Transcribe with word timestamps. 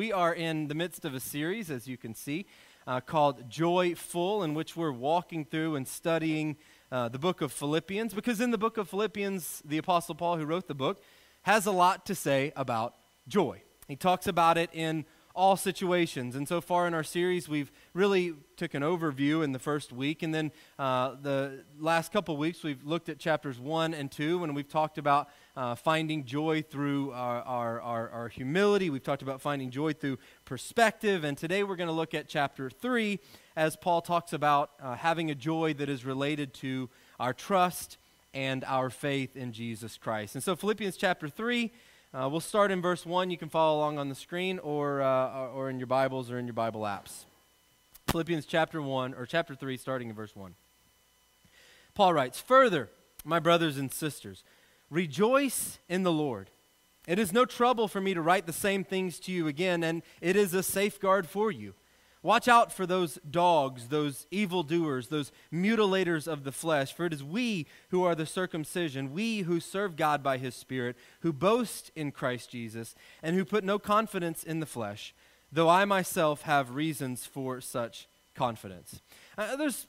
We 0.00 0.12
are 0.12 0.32
in 0.32 0.68
the 0.68 0.74
midst 0.74 1.04
of 1.04 1.12
a 1.12 1.20
series, 1.20 1.70
as 1.70 1.86
you 1.86 1.98
can 1.98 2.14
see, 2.14 2.46
uh, 2.86 3.00
called 3.00 3.50
Joyful, 3.50 4.42
in 4.42 4.54
which 4.54 4.74
we're 4.74 4.92
walking 4.92 5.44
through 5.44 5.76
and 5.76 5.86
studying 5.86 6.56
uh, 6.90 7.10
the 7.10 7.18
book 7.18 7.42
of 7.42 7.52
Philippians. 7.52 8.14
Because 8.14 8.40
in 8.40 8.50
the 8.50 8.56
book 8.56 8.78
of 8.78 8.88
Philippians, 8.88 9.60
the 9.62 9.76
Apostle 9.76 10.14
Paul, 10.14 10.38
who 10.38 10.46
wrote 10.46 10.68
the 10.68 10.74
book, 10.74 11.02
has 11.42 11.66
a 11.66 11.70
lot 11.70 12.06
to 12.06 12.14
say 12.14 12.50
about 12.56 12.94
joy. 13.28 13.60
He 13.88 13.96
talks 13.96 14.26
about 14.26 14.56
it 14.56 14.70
in 14.72 15.04
all 15.40 15.56
situations. 15.56 16.36
And 16.36 16.46
so 16.46 16.60
far 16.60 16.86
in 16.86 16.92
our 16.92 17.02
series, 17.02 17.48
we've 17.48 17.72
really 17.94 18.34
took 18.58 18.74
an 18.74 18.82
overview 18.82 19.42
in 19.42 19.52
the 19.52 19.58
first 19.58 19.90
week, 19.90 20.22
and 20.22 20.34
then 20.34 20.52
uh, 20.78 21.14
the 21.22 21.64
last 21.78 22.12
couple 22.12 22.36
weeks 22.36 22.62
we've 22.62 22.84
looked 22.84 23.08
at 23.08 23.18
chapters 23.18 23.58
one 23.58 23.94
and 23.94 24.12
two, 24.12 24.44
and 24.44 24.54
we've 24.54 24.68
talked 24.68 24.98
about 24.98 25.30
uh, 25.56 25.74
finding 25.74 26.26
joy 26.26 26.60
through 26.60 27.12
our, 27.12 27.40
our, 27.40 27.80
our, 27.80 28.10
our, 28.10 28.28
humility. 28.28 28.90
We've 28.90 29.02
talked 29.02 29.22
about 29.22 29.40
finding 29.40 29.70
joy 29.70 29.94
through 29.94 30.18
perspective, 30.44 31.24
and 31.24 31.38
today 31.38 31.62
we're 31.62 31.76
going 31.76 31.88
to 31.88 31.94
look 31.94 32.12
at 32.12 32.28
chapter 32.28 32.68
three 32.68 33.18
as 33.56 33.76
Paul 33.76 34.02
talks 34.02 34.34
about 34.34 34.72
uh, 34.78 34.94
having 34.94 35.30
a 35.30 35.34
joy 35.34 35.72
that 35.78 35.88
is 35.88 36.04
related 36.04 36.52
to 36.54 36.90
our 37.18 37.32
trust 37.32 37.96
and 38.34 38.62
our 38.64 38.90
faith 38.90 39.36
in 39.36 39.54
Jesus 39.54 39.96
Christ. 39.96 40.34
And 40.34 40.44
so 40.44 40.54
Philippians 40.54 40.98
chapter 40.98 41.30
three. 41.30 41.72
Uh, 42.12 42.28
we'll 42.28 42.40
start 42.40 42.72
in 42.72 42.82
verse 42.82 43.06
1. 43.06 43.30
You 43.30 43.38
can 43.38 43.48
follow 43.48 43.78
along 43.78 43.96
on 43.96 44.08
the 44.08 44.16
screen 44.16 44.58
or, 44.58 45.00
uh, 45.00 45.46
or 45.50 45.70
in 45.70 45.78
your 45.78 45.86
Bibles 45.86 46.28
or 46.28 46.40
in 46.40 46.46
your 46.46 46.54
Bible 46.54 46.80
apps. 46.80 47.24
Philippians 48.08 48.46
chapter 48.46 48.82
1, 48.82 49.14
or 49.14 49.26
chapter 49.26 49.54
3, 49.54 49.76
starting 49.76 50.08
in 50.08 50.16
verse 50.16 50.34
1. 50.34 50.56
Paul 51.94 52.12
writes, 52.12 52.40
Further, 52.40 52.90
my 53.24 53.38
brothers 53.38 53.78
and 53.78 53.92
sisters, 53.92 54.42
rejoice 54.90 55.78
in 55.88 56.02
the 56.02 56.10
Lord. 56.10 56.50
It 57.06 57.20
is 57.20 57.32
no 57.32 57.44
trouble 57.44 57.86
for 57.86 58.00
me 58.00 58.12
to 58.14 58.20
write 58.20 58.46
the 58.46 58.52
same 58.52 58.82
things 58.82 59.20
to 59.20 59.32
you 59.32 59.46
again, 59.46 59.84
and 59.84 60.02
it 60.20 60.34
is 60.34 60.52
a 60.52 60.64
safeguard 60.64 61.28
for 61.28 61.52
you. 61.52 61.74
Watch 62.22 62.48
out 62.48 62.70
for 62.70 62.84
those 62.84 63.18
dogs, 63.28 63.88
those 63.88 64.26
evildoers, 64.30 65.08
those 65.08 65.32
mutilators 65.52 66.28
of 66.28 66.44
the 66.44 66.52
flesh, 66.52 66.92
for 66.92 67.06
it 67.06 67.14
is 67.14 67.24
we 67.24 67.66
who 67.88 68.04
are 68.04 68.14
the 68.14 68.26
circumcision, 68.26 69.12
we 69.12 69.40
who 69.40 69.58
serve 69.58 69.96
God 69.96 70.22
by 70.22 70.36
his 70.36 70.54
Spirit, 70.54 70.96
who 71.20 71.32
boast 71.32 71.90
in 71.96 72.12
Christ 72.12 72.50
Jesus, 72.50 72.94
and 73.22 73.34
who 73.34 73.44
put 73.44 73.64
no 73.64 73.78
confidence 73.78 74.44
in 74.44 74.60
the 74.60 74.66
flesh, 74.66 75.14
though 75.50 75.70
I 75.70 75.86
myself 75.86 76.42
have 76.42 76.74
reasons 76.74 77.24
for 77.24 77.60
such 77.62 78.06
confidence. 78.34 79.00
Uh, 79.38 79.56
there's 79.56 79.86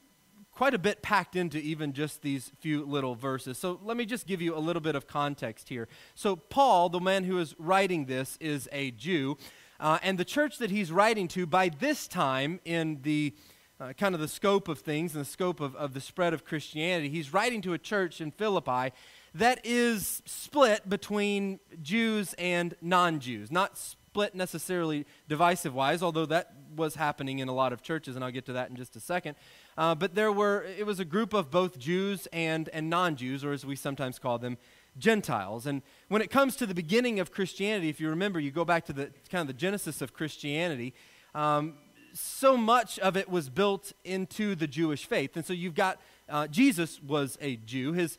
quite 0.52 0.74
a 0.74 0.78
bit 0.78 1.02
packed 1.02 1.34
into 1.34 1.58
even 1.58 1.92
just 1.92 2.22
these 2.22 2.52
few 2.60 2.84
little 2.84 3.14
verses. 3.14 3.58
So 3.58 3.80
let 3.82 3.96
me 3.96 4.04
just 4.04 4.26
give 4.26 4.40
you 4.42 4.56
a 4.56 4.60
little 4.60 4.82
bit 4.82 4.94
of 4.94 5.06
context 5.06 5.68
here. 5.68 5.88
So, 6.14 6.36
Paul, 6.36 6.88
the 6.88 7.00
man 7.00 7.24
who 7.24 7.38
is 7.38 7.54
writing 7.58 8.04
this, 8.04 8.36
is 8.40 8.68
a 8.70 8.90
Jew. 8.92 9.38
Uh, 9.82 9.98
and 10.04 10.16
the 10.16 10.24
church 10.24 10.58
that 10.58 10.70
he's 10.70 10.92
writing 10.92 11.26
to 11.26 11.44
by 11.44 11.68
this 11.68 12.06
time 12.06 12.60
in 12.64 13.00
the 13.02 13.34
uh, 13.80 13.92
kind 13.94 14.14
of 14.14 14.20
the 14.20 14.28
scope 14.28 14.68
of 14.68 14.78
things 14.78 15.12
and 15.16 15.22
the 15.22 15.28
scope 15.28 15.60
of, 15.60 15.74
of 15.74 15.92
the 15.92 16.00
spread 16.00 16.32
of 16.32 16.44
Christianity, 16.44 17.08
he's 17.08 17.34
writing 17.34 17.60
to 17.62 17.72
a 17.72 17.78
church 17.78 18.20
in 18.20 18.30
Philippi 18.30 18.94
that 19.34 19.58
is 19.64 20.22
split 20.24 20.88
between 20.88 21.58
Jews 21.82 22.32
and 22.38 22.76
non 22.80 23.18
Jews. 23.18 23.50
Not 23.50 23.76
split 23.76 24.36
necessarily 24.36 25.04
divisive 25.26 25.74
wise, 25.74 26.00
although 26.00 26.26
that 26.26 26.52
was 26.76 26.94
happening 26.94 27.40
in 27.40 27.48
a 27.48 27.52
lot 27.52 27.72
of 27.72 27.82
churches, 27.82 28.14
and 28.14 28.24
I'll 28.24 28.30
get 28.30 28.46
to 28.46 28.52
that 28.52 28.70
in 28.70 28.76
just 28.76 28.94
a 28.94 29.00
second. 29.00 29.34
Uh, 29.76 29.96
but 29.96 30.14
there 30.14 30.30
were, 30.30 30.64
it 30.78 30.86
was 30.86 31.00
a 31.00 31.04
group 31.04 31.34
of 31.34 31.50
both 31.50 31.76
Jews 31.76 32.28
and, 32.32 32.68
and 32.68 32.88
non 32.88 33.16
Jews, 33.16 33.44
or 33.44 33.52
as 33.52 33.66
we 33.66 33.74
sometimes 33.74 34.20
call 34.20 34.38
them, 34.38 34.58
Gentiles. 34.98 35.66
And 35.66 35.82
when 36.08 36.22
it 36.22 36.30
comes 36.30 36.56
to 36.56 36.66
the 36.66 36.74
beginning 36.74 37.20
of 37.20 37.32
Christianity, 37.32 37.88
if 37.88 38.00
you 38.00 38.08
remember, 38.08 38.40
you 38.40 38.50
go 38.50 38.64
back 38.64 38.86
to 38.86 38.92
the 38.92 39.10
kind 39.30 39.42
of 39.42 39.46
the 39.46 39.58
genesis 39.58 40.02
of 40.02 40.12
Christianity, 40.12 40.94
um, 41.34 41.74
so 42.14 42.56
much 42.56 42.98
of 42.98 43.16
it 43.16 43.28
was 43.28 43.48
built 43.48 43.92
into 44.04 44.54
the 44.54 44.66
Jewish 44.66 45.06
faith. 45.06 45.36
And 45.36 45.44
so 45.44 45.52
you've 45.52 45.74
got 45.74 45.98
uh, 46.28 46.46
Jesus 46.46 47.00
was 47.02 47.38
a 47.40 47.56
Jew. 47.56 47.92
His 47.92 48.18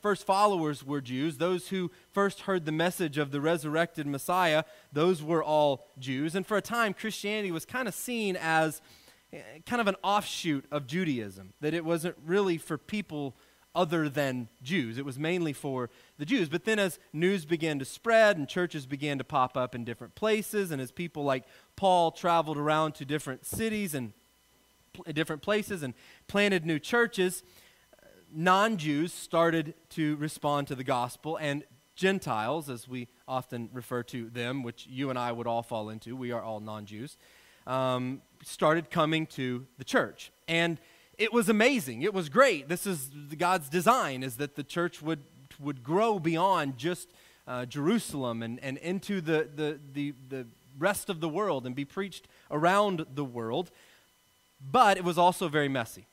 first 0.00 0.24
followers 0.26 0.84
were 0.84 1.00
Jews. 1.00 1.38
Those 1.38 1.68
who 1.68 1.90
first 2.12 2.42
heard 2.42 2.64
the 2.64 2.72
message 2.72 3.18
of 3.18 3.32
the 3.32 3.40
resurrected 3.40 4.06
Messiah, 4.06 4.64
those 4.92 5.22
were 5.22 5.42
all 5.42 5.86
Jews. 5.98 6.34
And 6.34 6.46
for 6.46 6.56
a 6.56 6.62
time, 6.62 6.94
Christianity 6.94 7.50
was 7.50 7.64
kind 7.64 7.88
of 7.88 7.94
seen 7.94 8.36
as 8.40 8.80
eh, 9.32 9.38
kind 9.66 9.80
of 9.80 9.88
an 9.88 9.96
offshoot 10.04 10.66
of 10.70 10.86
Judaism, 10.86 11.52
that 11.60 11.74
it 11.74 11.84
wasn't 11.84 12.16
really 12.24 12.58
for 12.58 12.78
people 12.78 13.34
other 13.74 14.08
than 14.08 14.48
Jews. 14.62 14.98
It 14.98 15.04
was 15.04 15.18
mainly 15.18 15.52
for 15.52 15.90
the 16.18 16.24
Jews. 16.24 16.48
But 16.48 16.64
then, 16.64 16.78
as 16.78 16.98
news 17.12 17.44
began 17.44 17.78
to 17.78 17.84
spread 17.84 18.36
and 18.36 18.48
churches 18.48 18.86
began 18.86 19.18
to 19.18 19.24
pop 19.24 19.56
up 19.56 19.74
in 19.74 19.84
different 19.84 20.14
places, 20.14 20.70
and 20.70 20.80
as 20.80 20.90
people 20.90 21.24
like 21.24 21.44
Paul 21.76 22.10
traveled 22.10 22.58
around 22.58 22.94
to 22.96 23.04
different 23.04 23.46
cities 23.46 23.94
and 23.94 24.12
pl- 24.92 25.12
different 25.12 25.42
places 25.42 25.82
and 25.82 25.94
planted 26.26 26.66
new 26.66 26.78
churches, 26.78 27.42
non 28.32 28.76
Jews 28.76 29.12
started 29.12 29.74
to 29.90 30.16
respond 30.16 30.66
to 30.68 30.74
the 30.74 30.84
gospel, 30.84 31.36
and 31.36 31.64
Gentiles, 31.94 32.70
as 32.70 32.88
we 32.88 33.08
often 33.28 33.68
refer 33.72 34.02
to 34.04 34.30
them, 34.30 34.62
which 34.62 34.86
you 34.88 35.10
and 35.10 35.18
I 35.18 35.32
would 35.32 35.46
all 35.46 35.62
fall 35.62 35.90
into, 35.90 36.16
we 36.16 36.32
are 36.32 36.42
all 36.42 36.58
non 36.60 36.86
Jews, 36.86 37.18
um, 37.66 38.22
started 38.42 38.90
coming 38.90 39.26
to 39.26 39.66
the 39.78 39.84
church. 39.84 40.32
And 40.48 40.80
it 41.20 41.34
was 41.34 41.50
amazing. 41.50 42.00
It 42.00 42.14
was 42.14 42.30
great. 42.30 42.68
This 42.68 42.86
is 42.86 43.10
God's 43.36 43.68
design 43.68 44.22
is 44.22 44.36
that 44.36 44.56
the 44.56 44.64
church 44.64 45.02
would, 45.02 45.20
would 45.60 45.82
grow 45.82 46.18
beyond 46.18 46.78
just 46.78 47.10
uh, 47.46 47.66
Jerusalem 47.66 48.42
and, 48.42 48.58
and 48.60 48.78
into 48.78 49.20
the, 49.20 49.46
the, 49.54 49.78
the, 49.92 50.14
the 50.30 50.46
rest 50.78 51.10
of 51.10 51.20
the 51.20 51.28
world 51.28 51.66
and 51.66 51.76
be 51.76 51.84
preached 51.84 52.26
around 52.50 53.04
the 53.14 53.24
world. 53.24 53.70
But 54.60 54.96
it 54.96 55.04
was 55.04 55.18
also 55.18 55.48
very 55.48 55.68
messy 55.68 56.06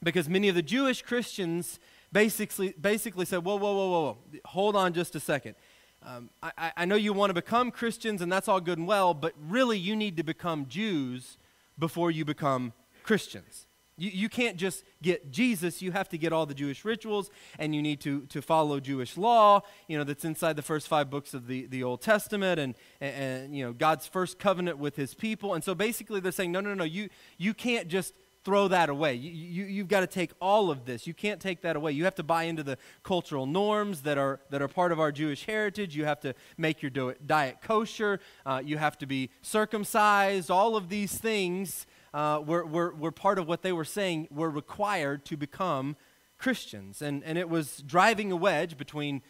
because 0.00 0.28
many 0.28 0.48
of 0.48 0.54
the 0.54 0.62
Jewish 0.62 1.02
Christians 1.02 1.80
basically, 2.12 2.74
basically 2.80 3.24
said, 3.24 3.44
whoa, 3.44 3.56
whoa, 3.56 3.74
whoa, 3.74 3.90
whoa, 3.90 4.02
whoa. 4.02 4.40
hold 4.44 4.76
on 4.76 4.92
just 4.92 5.16
a 5.16 5.20
second. 5.20 5.56
Um, 6.04 6.30
I, 6.42 6.72
I 6.76 6.84
know 6.84 6.96
you 6.96 7.12
want 7.12 7.30
to 7.30 7.34
become 7.34 7.72
Christians, 7.72 8.22
and 8.22 8.30
that's 8.30 8.46
all 8.46 8.60
good 8.60 8.78
and 8.78 8.86
well, 8.86 9.14
but 9.14 9.34
really 9.48 9.78
you 9.78 9.96
need 9.96 10.16
to 10.16 10.22
become 10.22 10.66
Jews 10.68 11.38
before 11.76 12.12
you 12.12 12.24
become 12.24 12.72
Christians. 13.02 13.66
You, 13.98 14.10
you 14.10 14.28
can't 14.28 14.56
just 14.56 14.84
get 15.02 15.30
Jesus, 15.30 15.82
you 15.82 15.92
have 15.92 16.08
to 16.08 16.18
get 16.18 16.32
all 16.32 16.46
the 16.46 16.54
Jewish 16.54 16.84
rituals, 16.84 17.30
and 17.58 17.74
you 17.74 17.82
need 17.82 18.00
to, 18.00 18.22
to 18.26 18.40
follow 18.40 18.80
Jewish 18.80 19.16
law, 19.16 19.62
you 19.86 19.98
know, 19.98 20.04
that's 20.04 20.24
inside 20.24 20.56
the 20.56 20.62
first 20.62 20.88
five 20.88 21.10
books 21.10 21.34
of 21.34 21.46
the, 21.46 21.66
the 21.66 21.82
Old 21.82 22.00
Testament 22.00 22.58
and, 22.58 22.74
and, 23.00 23.14
and, 23.14 23.56
you 23.56 23.64
know, 23.64 23.72
God's 23.72 24.06
first 24.06 24.38
covenant 24.38 24.78
with 24.78 24.96
his 24.96 25.14
people. 25.14 25.54
And 25.54 25.62
so 25.62 25.74
basically 25.74 26.20
they're 26.20 26.32
saying, 26.32 26.52
no, 26.52 26.60
no, 26.60 26.74
no, 26.74 26.84
you, 26.84 27.10
you 27.36 27.52
can't 27.52 27.88
just 27.88 28.14
throw 28.44 28.66
that 28.68 28.88
away. 28.88 29.14
You, 29.14 29.30
you, 29.30 29.64
you've 29.64 29.88
got 29.88 30.00
to 30.00 30.06
take 30.06 30.32
all 30.40 30.70
of 30.70 30.84
this. 30.84 31.06
You 31.06 31.14
can't 31.14 31.40
take 31.40 31.60
that 31.62 31.76
away. 31.76 31.92
You 31.92 32.04
have 32.04 32.16
to 32.16 32.22
buy 32.22 32.44
into 32.44 32.62
the 32.62 32.76
cultural 33.02 33.46
norms 33.46 34.02
that 34.02 34.18
are, 34.18 34.40
that 34.50 34.60
are 34.60 34.68
part 34.68 34.90
of 34.90 34.98
our 34.98 35.12
Jewish 35.12 35.44
heritage. 35.44 35.94
You 35.94 36.06
have 36.06 36.20
to 36.20 36.34
make 36.56 36.82
your 36.82 36.90
diet 36.90 37.58
kosher. 37.62 38.20
Uh, 38.44 38.60
you 38.64 38.78
have 38.78 38.98
to 38.98 39.06
be 39.06 39.30
circumcised. 39.42 40.50
All 40.50 40.76
of 40.76 40.88
these 40.88 41.18
things 41.18 41.86
uh, 42.14 42.42
were, 42.44 42.64
were, 42.64 42.94
were 42.94 43.12
part 43.12 43.38
of 43.38 43.48
what 43.48 43.62
they 43.62 43.72
were 43.72 43.84
saying 43.84 44.28
were 44.30 44.50
required 44.50 45.24
to 45.26 45.36
become 45.36 45.96
Christians. 46.38 47.00
And, 47.00 47.22
and 47.24 47.38
it 47.38 47.48
was 47.48 47.78
driving 47.86 48.32
a 48.32 48.36
wedge 48.36 48.76
between 48.76 49.22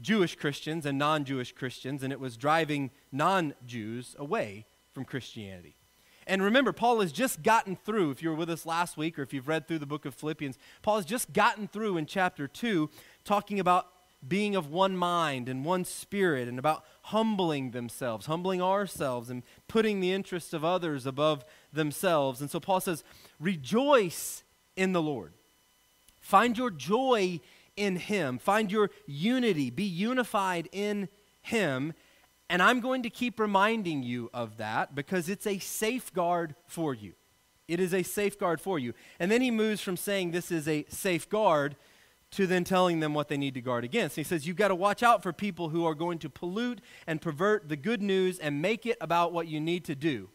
Jewish 0.00 0.36
Christians 0.36 0.86
and 0.86 0.98
non 0.98 1.24
Jewish 1.24 1.52
Christians, 1.52 2.02
and 2.02 2.12
it 2.12 2.20
was 2.20 2.36
driving 2.36 2.90
non 3.10 3.54
Jews 3.66 4.16
away 4.18 4.66
from 4.92 5.04
Christianity. 5.04 5.76
And 6.26 6.42
remember, 6.42 6.72
Paul 6.72 7.00
has 7.00 7.12
just 7.12 7.42
gotten 7.42 7.76
through, 7.76 8.10
if 8.10 8.22
you 8.22 8.30
were 8.30 8.36
with 8.36 8.50
us 8.50 8.64
last 8.64 8.96
week 8.96 9.18
or 9.18 9.22
if 9.22 9.32
you've 9.32 9.48
read 9.48 9.66
through 9.66 9.80
the 9.80 9.86
book 9.86 10.04
of 10.04 10.14
Philippians, 10.14 10.56
Paul 10.80 10.96
has 10.96 11.04
just 11.04 11.32
gotten 11.32 11.66
through 11.66 11.96
in 11.96 12.06
chapter 12.06 12.46
2 12.46 12.88
talking 13.24 13.58
about 13.58 13.88
being 14.26 14.54
of 14.54 14.70
one 14.70 14.96
mind 14.96 15.48
and 15.48 15.64
one 15.64 15.84
spirit 15.84 16.46
and 16.46 16.58
about 16.58 16.84
humbling 17.02 17.72
themselves, 17.72 18.26
humbling 18.26 18.62
ourselves, 18.62 19.30
and 19.30 19.42
putting 19.66 19.98
the 19.98 20.12
interests 20.12 20.52
of 20.52 20.64
others 20.64 21.06
above 21.06 21.44
themselves. 21.72 22.40
And 22.40 22.50
so 22.50 22.60
Paul 22.60 22.80
says, 22.80 23.04
Rejoice 23.40 24.42
in 24.76 24.92
the 24.92 25.02
Lord. 25.02 25.32
Find 26.20 26.56
your 26.56 26.70
joy 26.70 27.40
in 27.76 27.96
Him. 27.96 28.38
Find 28.38 28.70
your 28.70 28.90
unity. 29.06 29.70
Be 29.70 29.84
unified 29.84 30.68
in 30.72 31.08
Him. 31.42 31.94
And 32.48 32.62
I'm 32.62 32.80
going 32.80 33.02
to 33.02 33.10
keep 33.10 33.40
reminding 33.40 34.02
you 34.02 34.30
of 34.34 34.58
that 34.58 34.94
because 34.94 35.28
it's 35.28 35.46
a 35.46 35.58
safeguard 35.58 36.54
for 36.66 36.94
you. 36.94 37.14
It 37.66 37.80
is 37.80 37.94
a 37.94 38.02
safeguard 38.02 38.60
for 38.60 38.78
you. 38.78 38.92
And 39.18 39.30
then 39.30 39.40
he 39.40 39.50
moves 39.50 39.80
from 39.80 39.96
saying 39.96 40.30
this 40.30 40.50
is 40.50 40.68
a 40.68 40.84
safeguard 40.88 41.76
to 42.32 42.46
then 42.46 42.64
telling 42.64 43.00
them 43.00 43.14
what 43.14 43.28
they 43.28 43.36
need 43.36 43.54
to 43.54 43.60
guard 43.60 43.84
against. 43.84 44.16
he 44.16 44.22
says, 44.22 44.46
You've 44.46 44.56
got 44.56 44.68
to 44.68 44.74
watch 44.74 45.02
out 45.02 45.22
for 45.22 45.32
people 45.32 45.68
who 45.68 45.86
are 45.86 45.94
going 45.94 46.18
to 46.20 46.30
pollute 46.30 46.80
and 47.06 47.20
pervert 47.20 47.68
the 47.68 47.76
good 47.76 48.02
news 48.02 48.38
and 48.38 48.60
make 48.60 48.84
it 48.86 48.96
about 49.00 49.32
what 49.32 49.48
you 49.48 49.60
need 49.60 49.84
to 49.84 49.94
do 49.94 50.28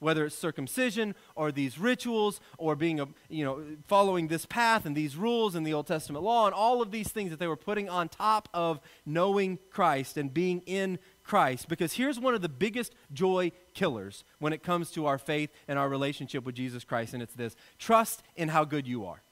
whether 0.00 0.24
it's 0.24 0.36
circumcision 0.36 1.14
or 1.34 1.50
these 1.50 1.78
rituals 1.78 2.40
or 2.56 2.76
being 2.76 3.00
a, 3.00 3.08
you 3.28 3.44
know 3.44 3.62
following 3.86 4.28
this 4.28 4.46
path 4.46 4.86
and 4.86 4.96
these 4.96 5.16
rules 5.16 5.54
in 5.54 5.64
the 5.64 5.72
Old 5.72 5.86
Testament 5.86 6.24
law 6.24 6.46
and 6.46 6.54
all 6.54 6.80
of 6.80 6.90
these 6.90 7.08
things 7.08 7.30
that 7.30 7.38
they 7.38 7.46
were 7.46 7.56
putting 7.56 7.88
on 7.88 8.08
top 8.08 8.48
of 8.54 8.80
knowing 9.04 9.58
Christ 9.70 10.16
and 10.16 10.32
being 10.32 10.62
in 10.66 10.98
Christ 11.24 11.68
because 11.68 11.94
here's 11.94 12.18
one 12.18 12.34
of 12.34 12.42
the 12.42 12.48
biggest 12.48 12.94
joy 13.12 13.52
killers 13.74 14.24
when 14.38 14.52
it 14.52 14.62
comes 14.62 14.90
to 14.92 15.06
our 15.06 15.18
faith 15.18 15.50
and 15.66 15.78
our 15.78 15.88
relationship 15.88 16.44
with 16.44 16.54
Jesus 16.54 16.84
Christ 16.84 17.14
and 17.14 17.22
it's 17.22 17.34
this 17.34 17.56
trust 17.78 18.22
in 18.36 18.48
how 18.48 18.64
good 18.64 18.86
you 18.86 19.04
are. 19.04 19.22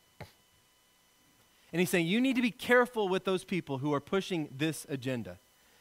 And 1.73 1.81
he's 1.81 1.91
saying 1.91 2.07
you 2.07 2.21
need 2.21 2.37
to 2.37 2.43
be 2.43 2.51
careful 2.51 3.09
with 3.09 3.25
those 3.25 3.45
people 3.45 3.79
who 3.79 3.93
are 3.93 4.01
pushing 4.01 4.49
this 4.57 4.87
agenda 4.89 5.39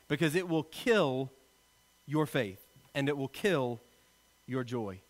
because 0.07 0.35
it 0.35 0.49
will 0.49 0.63
kill 0.63 1.31
your 2.05 2.25
faith 2.25 2.67
and 2.93 3.09
it 3.09 3.17
will 3.17 3.27
kill 3.27 3.81
your 4.47 4.63
joy. 4.63 5.01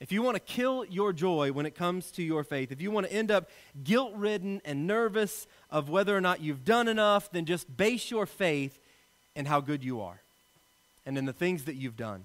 If 0.00 0.12
you 0.12 0.22
want 0.22 0.36
to 0.36 0.40
kill 0.40 0.84
your 0.86 1.12
joy 1.12 1.52
when 1.52 1.66
it 1.66 1.74
comes 1.74 2.10
to 2.12 2.22
your 2.22 2.42
faith, 2.42 2.72
if 2.72 2.80
you 2.80 2.90
want 2.90 3.06
to 3.06 3.12
end 3.12 3.30
up 3.30 3.50
guilt 3.84 4.14
ridden 4.14 4.62
and 4.64 4.86
nervous 4.86 5.46
of 5.68 5.90
whether 5.90 6.16
or 6.16 6.22
not 6.22 6.40
you've 6.40 6.64
done 6.64 6.88
enough, 6.88 7.30
then 7.30 7.44
just 7.44 7.76
base 7.76 8.10
your 8.10 8.24
faith 8.24 8.80
in 9.36 9.44
how 9.44 9.60
good 9.60 9.84
you 9.84 10.00
are 10.00 10.22
and 11.04 11.18
in 11.18 11.26
the 11.26 11.34
things 11.34 11.64
that 11.64 11.76
you've 11.76 11.96
done. 11.96 12.24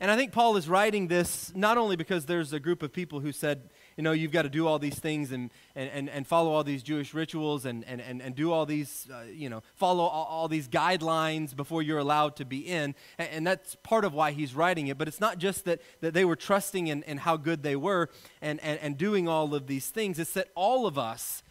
And 0.00 0.10
I 0.10 0.16
think 0.16 0.32
Paul 0.32 0.56
is 0.56 0.68
writing 0.68 1.06
this 1.06 1.52
not 1.54 1.78
only 1.78 1.94
because 1.94 2.26
there's 2.26 2.52
a 2.52 2.60
group 2.60 2.82
of 2.82 2.92
people 2.92 3.20
who 3.20 3.32
said, 3.32 3.70
you 3.96 4.02
know, 4.02 4.12
you've 4.12 4.30
got 4.30 4.42
to 4.42 4.50
do 4.50 4.66
all 4.66 4.78
these 4.78 4.98
things 4.98 5.32
and, 5.32 5.50
and, 5.74 6.10
and 6.10 6.26
follow 6.26 6.52
all 6.52 6.62
these 6.62 6.82
Jewish 6.82 7.14
rituals 7.14 7.64
and, 7.64 7.82
and, 7.84 8.00
and, 8.00 8.20
and 8.20 8.34
do 8.34 8.52
all 8.52 8.66
these, 8.66 9.08
uh, 9.10 9.22
you 9.32 9.48
know, 9.48 9.62
follow 9.74 10.04
all, 10.04 10.26
all, 10.26 10.48
these 10.48 10.68
guidelines 10.68 11.56
before 11.56 11.82
you're 11.82 11.98
allowed 11.98 12.36
to 12.36 12.44
be 12.44 12.58
in. 12.58 12.94
And, 13.16 13.28
and, 13.30 13.46
that's 13.46 13.74
part 13.76 14.04
of 14.04 14.12
why 14.12 14.32
he's 14.32 14.54
writing 14.54 14.88
it. 14.88 14.98
But 14.98 15.08
it's 15.08 15.20
not 15.20 15.38
just 15.38 15.64
that, 15.64 15.80
that 16.00 16.12
they 16.12 16.26
were 16.26 16.36
trusting 16.36 16.88
in, 16.88 17.04
in 17.04 17.18
how 17.18 17.38
good 17.38 17.62
they 17.62 17.76
were 17.76 18.10
and, 18.42 18.60
and, 18.62 18.78
and 18.80 18.98
doing 18.98 19.28
all 19.28 19.54
of 19.54 19.66
these 19.66 19.88
things, 19.88 20.18
it's 20.18 20.32
that 20.34 20.48
all 20.54 20.86
of 20.86 20.98
us 20.98 21.42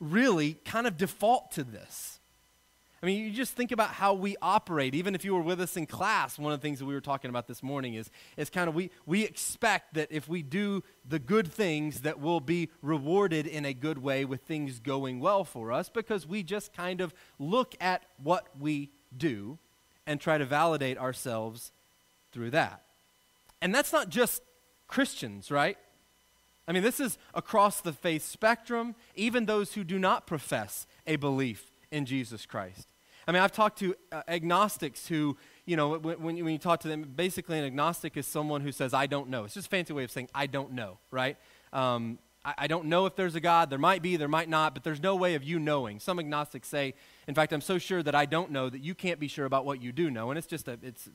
really 0.00 0.54
kind 0.64 0.86
of 0.86 0.96
default 0.96 1.52
to 1.52 1.62
this. 1.62 2.20
I 3.02 3.06
mean, 3.06 3.24
you 3.24 3.32
just 3.32 3.54
think 3.54 3.72
about 3.72 3.90
how 3.90 4.14
we 4.14 4.36
operate. 4.40 4.94
Even 4.94 5.16
if 5.16 5.24
you 5.24 5.34
were 5.34 5.42
with 5.42 5.60
us 5.60 5.76
in 5.76 5.86
class, 5.86 6.38
one 6.38 6.52
of 6.52 6.60
the 6.60 6.62
things 6.62 6.78
that 6.78 6.84
we 6.84 6.94
were 6.94 7.00
talking 7.00 7.30
about 7.30 7.48
this 7.48 7.60
morning 7.60 7.94
is, 7.94 8.12
is 8.36 8.48
kind 8.48 8.68
of 8.68 8.76
we, 8.76 8.92
we 9.06 9.24
expect 9.24 9.94
that 9.94 10.06
if 10.12 10.28
we 10.28 10.40
do 10.40 10.84
the 11.08 11.18
good 11.18 11.52
things, 11.52 12.02
that 12.02 12.20
we'll 12.20 12.38
be 12.38 12.70
rewarded 12.80 13.44
in 13.44 13.64
a 13.64 13.74
good 13.74 13.98
way 13.98 14.24
with 14.24 14.42
things 14.42 14.78
going 14.78 15.18
well 15.18 15.42
for 15.42 15.72
us 15.72 15.88
because 15.88 16.28
we 16.28 16.44
just 16.44 16.72
kind 16.72 17.00
of 17.00 17.12
look 17.40 17.74
at 17.80 18.04
what 18.22 18.46
we 18.60 18.90
do 19.16 19.58
and 20.06 20.20
try 20.20 20.38
to 20.38 20.44
validate 20.44 20.96
ourselves 20.96 21.72
through 22.30 22.50
that. 22.50 22.82
And 23.60 23.74
that's 23.74 23.92
not 23.92 24.10
just 24.10 24.42
Christians, 24.86 25.50
right? 25.50 25.76
I 26.68 26.72
mean, 26.72 26.84
this 26.84 27.00
is 27.00 27.18
across 27.34 27.80
the 27.80 27.92
faith 27.92 28.22
spectrum, 28.22 28.94
even 29.16 29.46
those 29.46 29.74
who 29.74 29.82
do 29.82 29.98
not 29.98 30.24
profess 30.24 30.86
a 31.04 31.16
belief 31.16 31.72
in 31.90 32.06
Jesus 32.06 32.46
Christ. 32.46 32.88
I 33.26 33.32
mean, 33.32 33.42
I've 33.42 33.52
talked 33.52 33.78
to 33.78 33.94
uh, 34.10 34.22
agnostics 34.26 35.06
who, 35.06 35.36
you 35.64 35.76
know, 35.76 35.98
when, 35.98 36.22
when, 36.22 36.36
you 36.36 36.58
talk 36.58 36.80
to 36.80 36.88
them, 36.88 37.02
basically 37.14 37.58
an 37.58 37.64
agnostic 37.64 38.16
is 38.16 38.26
someone 38.26 38.60
who 38.60 38.72
says, 38.72 38.92
I 38.92 39.06
don't 39.06 39.28
know. 39.28 39.44
It's 39.44 39.54
just 39.54 39.68
a 39.68 39.70
fancy 39.70 39.92
way 39.92 40.04
of 40.04 40.10
saying, 40.10 40.28
I 40.34 40.46
don't 40.46 40.72
know, 40.72 40.98
right? 41.10 41.36
Um, 41.72 42.18
I, 42.44 42.54
I, 42.58 42.66
don't 42.66 42.86
know 42.86 43.06
if 43.06 43.14
there's 43.14 43.34
a 43.34 43.40
God. 43.40 43.70
There 43.70 43.78
might 43.78 44.02
be, 44.02 44.16
there 44.16 44.28
might 44.28 44.48
not, 44.48 44.74
but 44.74 44.82
there's 44.82 45.00
no 45.00 45.14
way 45.14 45.34
of 45.34 45.44
you 45.44 45.58
knowing. 45.58 46.00
Some 46.00 46.18
agnostics 46.18 46.68
say, 46.68 46.94
in 47.28 47.34
fact, 47.34 47.52
I'm 47.52 47.60
so 47.60 47.78
sure 47.78 48.02
that 48.02 48.14
I 48.14 48.26
don't 48.26 48.50
know 48.50 48.68
that 48.68 48.80
you 48.80 48.94
can't 48.94 49.20
be 49.20 49.28
sure 49.28 49.46
about 49.46 49.64
what 49.64 49.80
you 49.80 49.92
do 49.92 50.10
know. 50.10 50.30
And 50.30 50.38
it's 50.38 50.48
just, 50.48 50.66
a, 50.66 50.78
it's 50.82 51.08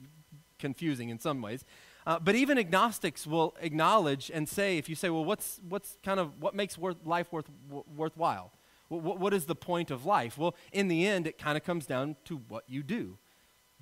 confusing 0.60 1.10
in 1.10 1.20
some 1.20 1.42
ways. 1.42 1.66
Uh, 2.06 2.18
but 2.20 2.36
even 2.36 2.58
agnostics 2.58 3.28
will 3.28 3.54
acknowledge 3.60 4.32
and 4.34 4.48
say, 4.48 4.78
if 4.78 4.88
you 4.88 4.96
say, 4.96 5.10
well, 5.10 5.26
what's, 5.26 5.60
what's 5.68 5.98
kind 6.04 6.22
of, 6.22 6.42
what 6.42 6.56
makes 6.56 6.78
worth, 6.78 6.98
life 7.04 7.32
worth, 7.34 7.50
w- 7.68 7.84
worthwhile? 7.96 8.54
What, 8.90 9.20
what 9.20 9.34
is 9.34 9.46
the 9.46 9.56
point 9.56 9.92
of 9.92 10.06
life? 10.06 10.38
Well, 10.38 10.56
in 10.72 10.88
the 10.88 11.06
end, 11.06 11.28
it 11.28 11.38
kind 11.38 11.58
of 11.58 11.64
comes 11.64 11.86
down 11.86 12.16
to 12.26 12.38
what 12.38 12.64
you 12.68 12.84
do. 12.84 13.18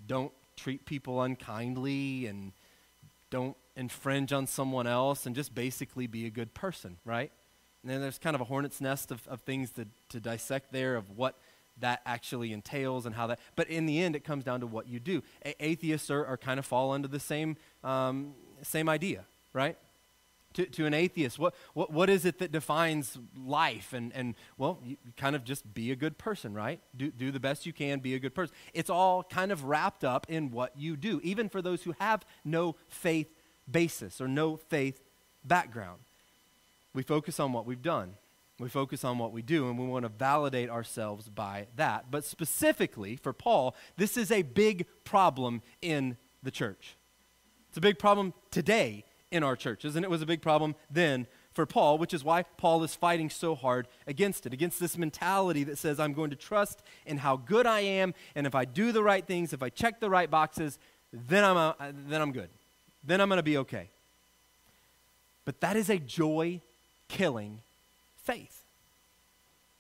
Don't 0.05 0.31
treat 0.55 0.85
people 0.85 1.21
unkindly 1.21 2.25
and 2.27 2.53
don't 3.29 3.57
infringe 3.75 4.31
on 4.31 4.47
someone 4.47 4.87
else 4.87 5.25
and 5.25 5.35
just 5.35 5.53
basically 5.53 6.07
be 6.07 6.25
a 6.25 6.29
good 6.29 6.53
person, 6.53 6.97
right? 7.03 7.31
And 7.83 7.91
then 7.91 8.01
there's 8.01 8.17
kind 8.17 8.35
of 8.35 8.41
a 8.41 8.45
hornet's 8.45 8.81
nest 8.81 9.11
of, 9.11 9.27
of 9.27 9.41
things 9.41 9.71
to, 9.71 9.87
to 10.09 10.19
dissect 10.19 10.71
there 10.71 10.95
of 10.95 11.17
what 11.17 11.37
that 11.79 12.01
actually 12.05 12.53
entails 12.53 13.05
and 13.05 13.13
how 13.13 13.27
that, 13.27 13.39
but 13.55 13.67
in 13.69 13.85
the 13.85 14.01
end, 14.01 14.15
it 14.15 14.23
comes 14.23 14.45
down 14.45 14.61
to 14.61 14.67
what 14.67 14.87
you 14.87 14.99
do. 14.99 15.21
A- 15.45 15.65
atheists 15.65 16.09
are, 16.09 16.25
are 16.25 16.37
kind 16.37 16.57
of 16.57 16.65
fall 16.65 16.91
under 16.91 17.07
the 17.07 17.19
same, 17.19 17.57
um, 17.83 18.33
same 18.61 18.87
idea, 18.87 19.25
right? 19.51 19.77
To, 20.55 20.65
to 20.65 20.85
an 20.85 20.93
atheist? 20.93 21.39
What, 21.39 21.53
what, 21.73 21.91
what 21.91 22.09
is 22.09 22.25
it 22.25 22.39
that 22.39 22.51
defines 22.51 23.17
life? 23.37 23.93
And, 23.93 24.11
and 24.13 24.35
well, 24.57 24.79
you, 24.83 24.97
kind 25.15 25.35
of 25.35 25.43
just 25.43 25.73
be 25.73 25.91
a 25.91 25.95
good 25.95 26.17
person, 26.17 26.53
right? 26.53 26.79
Do, 26.95 27.11
do 27.11 27.31
the 27.31 27.39
best 27.39 27.65
you 27.65 27.73
can, 27.73 27.99
be 27.99 28.15
a 28.15 28.19
good 28.19 28.33
person. 28.33 28.55
It's 28.73 28.89
all 28.89 29.23
kind 29.23 29.51
of 29.51 29.63
wrapped 29.63 30.03
up 30.03 30.25
in 30.29 30.51
what 30.51 30.77
you 30.77 30.97
do, 30.97 31.21
even 31.23 31.49
for 31.49 31.61
those 31.61 31.83
who 31.83 31.93
have 31.99 32.25
no 32.43 32.75
faith 32.87 33.27
basis 33.69 34.19
or 34.19 34.27
no 34.27 34.57
faith 34.57 35.01
background. 35.43 35.99
We 36.93 37.03
focus 37.03 37.39
on 37.39 37.53
what 37.53 37.65
we've 37.65 37.81
done. 37.81 38.15
We 38.57 38.69
focus 38.69 39.03
on 39.03 39.17
what 39.17 39.33
we 39.33 39.41
do, 39.41 39.67
and 39.69 39.77
we 39.77 39.85
want 39.85 40.03
to 40.03 40.09
validate 40.09 40.69
ourselves 40.69 41.27
by 41.27 41.67
that. 41.75 42.09
But 42.09 42.23
specifically 42.23 43.17
for 43.17 43.33
Paul, 43.33 43.75
this 43.97 44.15
is 44.15 44.31
a 44.31 44.43
big 44.43 44.85
problem 45.03 45.61
in 45.81 46.15
the 46.41 46.51
church. 46.51 46.95
It's 47.67 47.77
a 47.77 47.81
big 47.81 47.99
problem 47.99 48.33
today 48.51 49.03
in 49.35 49.43
our 49.43 49.55
churches. 49.55 49.95
And 49.95 50.03
it 50.03 50.09
was 50.09 50.21
a 50.21 50.25
big 50.25 50.41
problem 50.41 50.75
then 50.89 51.27
for 51.53 51.65
Paul, 51.65 51.97
which 51.97 52.13
is 52.13 52.23
why 52.23 52.43
Paul 52.43 52.83
is 52.83 52.95
fighting 52.95 53.29
so 53.29 53.53
hard 53.53 53.87
against 54.07 54.45
it, 54.45 54.53
against 54.53 54.79
this 54.79 54.97
mentality 54.97 55.63
that 55.65 55.77
says, 55.77 55.99
I'm 55.99 56.13
going 56.13 56.29
to 56.29 56.35
trust 56.35 56.81
in 57.05 57.17
how 57.17 57.37
good 57.37 57.65
I 57.65 57.81
am, 57.81 58.13
and 58.33 58.47
if 58.47 58.55
I 58.55 58.65
do 58.65 58.91
the 58.91 59.03
right 59.03 59.25
things, 59.25 59.53
if 59.53 59.61
I 59.61 59.69
check 59.69 59.99
the 59.99 60.09
right 60.09 60.29
boxes, 60.29 60.79
then 61.11 61.43
I'm, 61.43 61.57
uh, 61.57 61.73
then 62.07 62.21
I'm 62.21 62.31
good. 62.31 62.49
Then 63.03 63.21
I'm 63.21 63.29
going 63.29 63.37
to 63.37 63.43
be 63.43 63.57
okay. 63.57 63.89
But 65.45 65.61
that 65.61 65.77
is 65.77 65.89
a 65.89 65.99
joy 65.99 66.61
killing 67.07 67.61
faith. 68.15 68.63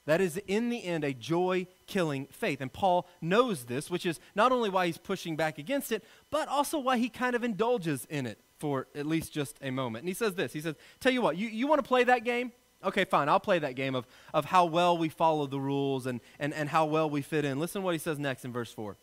That 0.05 0.21
is, 0.21 0.37
in 0.47 0.69
the 0.69 0.83
end, 0.83 1.03
a 1.03 1.13
joy 1.13 1.65
killing 1.87 2.27
faith. 2.27 2.61
And 2.61 2.71
Paul 2.71 3.07
knows 3.21 3.65
this, 3.65 3.89
which 3.89 4.05
is 4.05 4.19
not 4.35 4.51
only 4.51 4.69
why 4.69 4.85
he's 4.85 4.99
pushing 4.99 5.35
back 5.35 5.57
against 5.57 5.91
it, 5.91 6.03
but 6.29 6.47
also 6.47 6.77
why 6.77 6.99
he 6.99 7.09
kind 7.09 7.35
of 7.35 7.43
indulges 7.43 8.05
in 8.09 8.27
it 8.27 8.39
for 8.57 8.87
at 8.95 9.05
least 9.05 9.33
just 9.33 9.57
a 9.61 9.71
moment. 9.71 10.03
And 10.03 10.07
he 10.07 10.13
says 10.13 10.35
this 10.35 10.53
He 10.53 10.61
says, 10.61 10.75
Tell 10.99 11.11
you 11.11 11.21
what, 11.21 11.37
you, 11.37 11.47
you 11.47 11.67
want 11.67 11.83
to 11.83 11.87
play 11.87 12.03
that 12.03 12.23
game? 12.23 12.51
Okay, 12.83 13.05
fine, 13.05 13.29
I'll 13.29 13.39
play 13.39 13.59
that 13.59 13.75
game 13.75 13.95
of, 13.95 14.05
of 14.33 14.45
how 14.45 14.65
well 14.65 14.97
we 14.97 15.09
follow 15.09 15.47
the 15.47 15.59
rules 15.59 16.05
and, 16.05 16.21
and, 16.39 16.53
and 16.53 16.69
how 16.69 16.85
well 16.85 17.09
we 17.09 17.21
fit 17.21 17.43
in. 17.43 17.59
Listen 17.59 17.81
to 17.81 17.85
what 17.85 17.95
he 17.95 17.99
says 17.99 18.19
next 18.19 18.45
in 18.45 18.51
verse 18.51 18.71
4. 18.71 18.95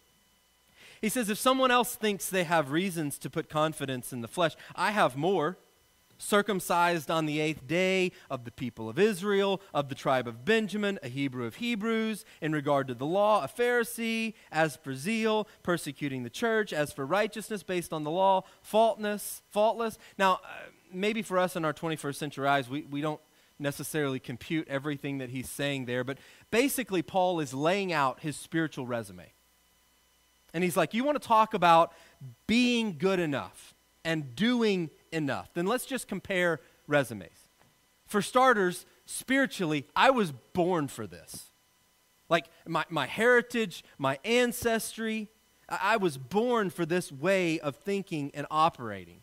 He 1.01 1.09
says, 1.09 1.29
If 1.29 1.39
someone 1.39 1.73
else 1.73 1.97
thinks 1.97 2.29
they 2.29 2.45
have 2.45 2.71
reasons 2.71 3.19
to 3.19 3.29
put 3.29 3.49
confidence 3.49 4.13
in 4.13 4.21
the 4.21 4.29
flesh, 4.29 4.55
I 4.77 4.93
have 4.93 5.17
more 5.17 5.59
circumcised 6.23 7.11
on 7.11 7.27
the 7.27 7.41
eighth 7.41 7.67
day, 7.67 8.13
of 8.31 8.45
the 8.45 8.51
people 8.53 8.89
of 8.89 8.99
Israel, 8.99 9.61
of 9.75 9.89
the 9.89 9.95
tribe 9.95 10.29
of 10.29 10.45
Benjamin, 10.45 10.99
a 11.03 11.09
Hebrew 11.09 11.47
of 11.47 11.57
Hebrews, 11.57 12.25
in 12.41 12.53
regard 12.53 12.89
to 12.89 12.95
the 12.95 13.07
law, 13.07 13.45
a 13.45 13.49
Pharisee, 13.49 14.35
as 14.51 14.77
for 14.77 14.95
zeal, 14.95 15.49
persecuting 15.63 16.23
the 16.23 16.31
church, 16.31 16.73
as 16.73 16.93
for 16.93 17.05
righteousness 17.05 17.63
based 17.63 17.93
on 17.93 18.05
the 18.05 18.11
law, 18.11 18.45
faultless, 18.61 19.43
faultless. 19.51 19.99
Now, 20.17 20.35
uh, 20.35 20.71
maybe 20.93 21.23
for 21.23 21.39
us 21.39 21.57
in 21.57 21.65
our 21.65 21.75
21st 21.75 22.15
century 22.15 22.47
eyes, 22.47 22.69
we, 22.69 22.83
we 22.83 23.01
don't 23.01 23.21
necessarily 23.59 24.21
compute 24.21 24.67
everything 24.69 25.19
that 25.19 25.31
he's 25.31 25.49
saying 25.49 25.87
there, 25.87 26.05
but 26.05 26.19
basically, 26.51 27.03
Paul 27.03 27.41
is 27.41 27.53
laying 27.53 27.93
out 27.93 28.21
his 28.21 28.37
spiritual 28.37 28.87
resume. 28.87 29.33
And 30.55 30.63
he's 30.63 30.77
like, 30.77 30.95
You 30.95 31.05
want 31.05 31.21
to 31.21 31.27
talk 31.27 31.55
about 31.55 31.93
being 32.47 32.97
good 32.99 33.19
enough 33.19 33.75
and 34.05 34.35
doing 34.37 34.91
enough. 35.13 35.51
Then 35.55 35.67
let's 35.67 35.87
just 35.87 36.09
compare 36.09 36.61
resumes. 36.87 37.49
For 38.07 38.23
starters, 38.23 38.85
spiritually, 39.07 39.87
I 39.97 40.11
was 40.11 40.33
born 40.53 40.89
for 40.89 41.07
this. 41.07 41.47
Like 42.29 42.47
my, 42.67 42.85
my 42.89 43.07
heritage, 43.07 43.85
my 43.99 44.19
ancestry, 44.25 45.29
I 45.69 45.97
was 45.97 46.19
born 46.19 46.71
for 46.71 46.85
this 46.85 47.11
way 47.11 47.61
of 47.61 47.77
thinking 47.77 48.31
and 48.35 48.47
operating. 48.51 49.21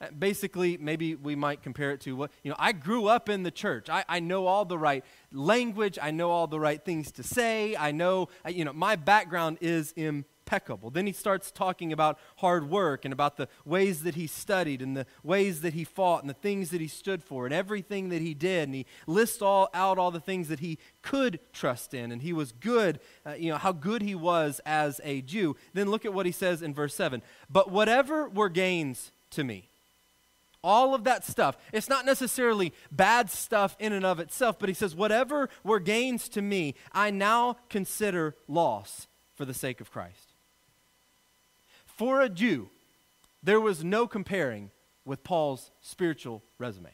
Uh, 0.00 0.08
basically, 0.18 0.76
maybe 0.76 1.14
we 1.14 1.34
might 1.34 1.62
compare 1.62 1.92
it 1.92 2.02
to 2.02 2.14
what, 2.14 2.30
you 2.42 2.50
know, 2.50 2.56
I 2.58 2.72
grew 2.72 3.06
up 3.06 3.28
in 3.30 3.42
the 3.44 3.50
church. 3.50 3.88
I, 3.88 4.04
I 4.08 4.20
know 4.20 4.46
all 4.46 4.66
the 4.66 4.76
right 4.76 5.02
language. 5.32 5.98
I 6.00 6.10
know 6.10 6.30
all 6.30 6.46
the 6.46 6.60
right 6.60 6.84
things 6.84 7.10
to 7.12 7.22
say. 7.22 7.74
I 7.76 7.92
know, 7.92 8.28
you 8.46 8.64
know, 8.64 8.74
my 8.74 8.96
background 8.96 9.58
is 9.62 9.94
in 9.96 10.26
impeccable. 10.46 10.90
Then 10.90 11.06
he 11.06 11.12
starts 11.12 11.50
talking 11.50 11.92
about 11.92 12.18
hard 12.36 12.70
work 12.70 13.04
and 13.04 13.12
about 13.12 13.36
the 13.36 13.48
ways 13.64 14.04
that 14.04 14.14
he 14.14 14.28
studied 14.28 14.80
and 14.80 14.96
the 14.96 15.06
ways 15.24 15.60
that 15.62 15.74
he 15.74 15.82
fought 15.82 16.22
and 16.22 16.30
the 16.30 16.34
things 16.34 16.70
that 16.70 16.80
he 16.80 16.86
stood 16.86 17.22
for 17.22 17.46
and 17.46 17.54
everything 17.54 18.10
that 18.10 18.22
he 18.22 18.32
did. 18.32 18.68
And 18.68 18.74
he 18.74 18.86
lists 19.08 19.42
all 19.42 19.68
out 19.74 19.98
all 19.98 20.12
the 20.12 20.20
things 20.20 20.46
that 20.48 20.60
he 20.60 20.78
could 21.02 21.40
trust 21.52 21.94
in. 21.94 22.12
And 22.12 22.22
he 22.22 22.32
was 22.32 22.52
good, 22.52 23.00
uh, 23.26 23.34
you 23.34 23.50
know, 23.50 23.58
how 23.58 23.72
good 23.72 24.02
he 24.02 24.14
was 24.14 24.60
as 24.64 25.00
a 25.02 25.20
Jew. 25.20 25.56
Then 25.74 25.90
look 25.90 26.04
at 26.04 26.14
what 26.14 26.26
he 26.26 26.32
says 26.32 26.62
in 26.62 26.72
verse 26.72 26.94
7 26.94 27.22
But 27.50 27.72
whatever 27.72 28.28
were 28.28 28.48
gains 28.48 29.10
to 29.30 29.42
me, 29.42 29.68
all 30.62 30.94
of 30.94 31.04
that 31.04 31.24
stuff. 31.24 31.56
It's 31.72 31.88
not 31.88 32.06
necessarily 32.06 32.72
bad 32.92 33.30
stuff 33.30 33.76
in 33.80 33.92
and 33.92 34.04
of 34.04 34.20
itself, 34.20 34.58
but 34.58 34.68
he 34.68 34.74
says, 34.74 34.94
whatever 34.94 35.48
were 35.64 35.78
gains 35.78 36.28
to 36.30 36.42
me, 36.42 36.74
I 36.92 37.10
now 37.10 37.56
consider 37.68 38.36
loss 38.48 39.06
for 39.34 39.44
the 39.44 39.54
sake 39.54 39.80
of 39.80 39.92
Christ. 39.92 40.35
For 41.96 42.20
a 42.20 42.28
Jew, 42.28 42.68
there 43.42 43.60
was 43.60 43.82
no 43.82 44.06
comparing 44.06 44.70
with 45.04 45.24
Paul's 45.24 45.70
spiritual 45.80 46.42
resume. 46.58 46.90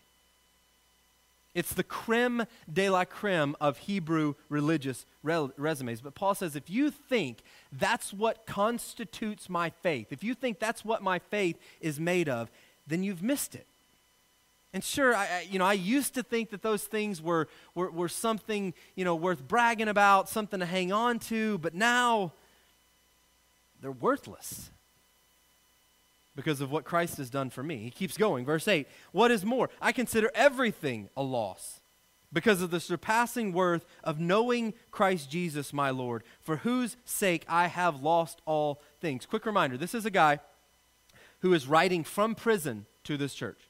It's 1.54 1.74
the 1.74 1.82
creme 1.82 2.46
de 2.72 2.88
la 2.88 3.04
creme 3.04 3.54
of 3.60 3.78
Hebrew 3.78 4.34
religious 4.48 5.04
re- 5.22 5.50
resumes. 5.56 6.00
But 6.00 6.14
Paul 6.14 6.34
says 6.34 6.56
if 6.56 6.70
you 6.70 6.90
think 6.90 7.42
that's 7.70 8.12
what 8.12 8.46
constitutes 8.46 9.50
my 9.50 9.70
faith, 9.70 10.06
if 10.10 10.24
you 10.24 10.34
think 10.34 10.58
that's 10.58 10.84
what 10.84 11.02
my 11.02 11.18
faith 11.18 11.58
is 11.80 12.00
made 12.00 12.28
of, 12.28 12.50
then 12.86 13.02
you've 13.02 13.22
missed 13.22 13.54
it. 13.54 13.66
And 14.72 14.82
sure, 14.82 15.14
I, 15.14 15.24
I, 15.24 15.46
you 15.50 15.58
know, 15.58 15.66
I 15.66 15.74
used 15.74 16.14
to 16.14 16.22
think 16.22 16.50
that 16.50 16.62
those 16.62 16.84
things 16.84 17.20
were, 17.20 17.48
were, 17.74 17.90
were 17.90 18.08
something, 18.08 18.72
you 18.94 19.04
know, 19.04 19.14
worth 19.14 19.46
bragging 19.46 19.88
about, 19.88 20.30
something 20.30 20.60
to 20.60 20.66
hang 20.66 20.92
on 20.92 21.18
to, 21.18 21.58
but 21.58 21.74
now 21.74 22.32
they're 23.82 23.92
worthless 23.92 24.70
because 26.34 26.60
of 26.60 26.70
what 26.70 26.84
Christ 26.84 27.18
has 27.18 27.30
done 27.30 27.50
for 27.50 27.62
me. 27.62 27.78
He 27.78 27.90
keeps 27.90 28.16
going. 28.16 28.44
Verse 28.44 28.66
8 28.66 28.86
What 29.12 29.30
is 29.30 29.44
more? 29.44 29.70
I 29.80 29.92
consider 29.92 30.30
everything 30.34 31.08
a 31.16 31.22
loss 31.22 31.80
because 32.32 32.62
of 32.62 32.70
the 32.70 32.80
surpassing 32.80 33.52
worth 33.52 33.84
of 34.02 34.18
knowing 34.18 34.74
Christ 34.90 35.30
Jesus, 35.30 35.72
my 35.72 35.90
Lord, 35.90 36.22
for 36.40 36.58
whose 36.58 36.96
sake 37.04 37.44
I 37.48 37.66
have 37.66 38.02
lost 38.02 38.40
all 38.46 38.80
things. 39.00 39.26
Quick 39.26 39.46
reminder 39.46 39.76
this 39.76 39.94
is 39.94 40.06
a 40.06 40.10
guy 40.10 40.40
who 41.40 41.52
is 41.52 41.66
writing 41.66 42.04
from 42.04 42.34
prison 42.34 42.86
to 43.04 43.16
this 43.16 43.34
church. 43.34 43.68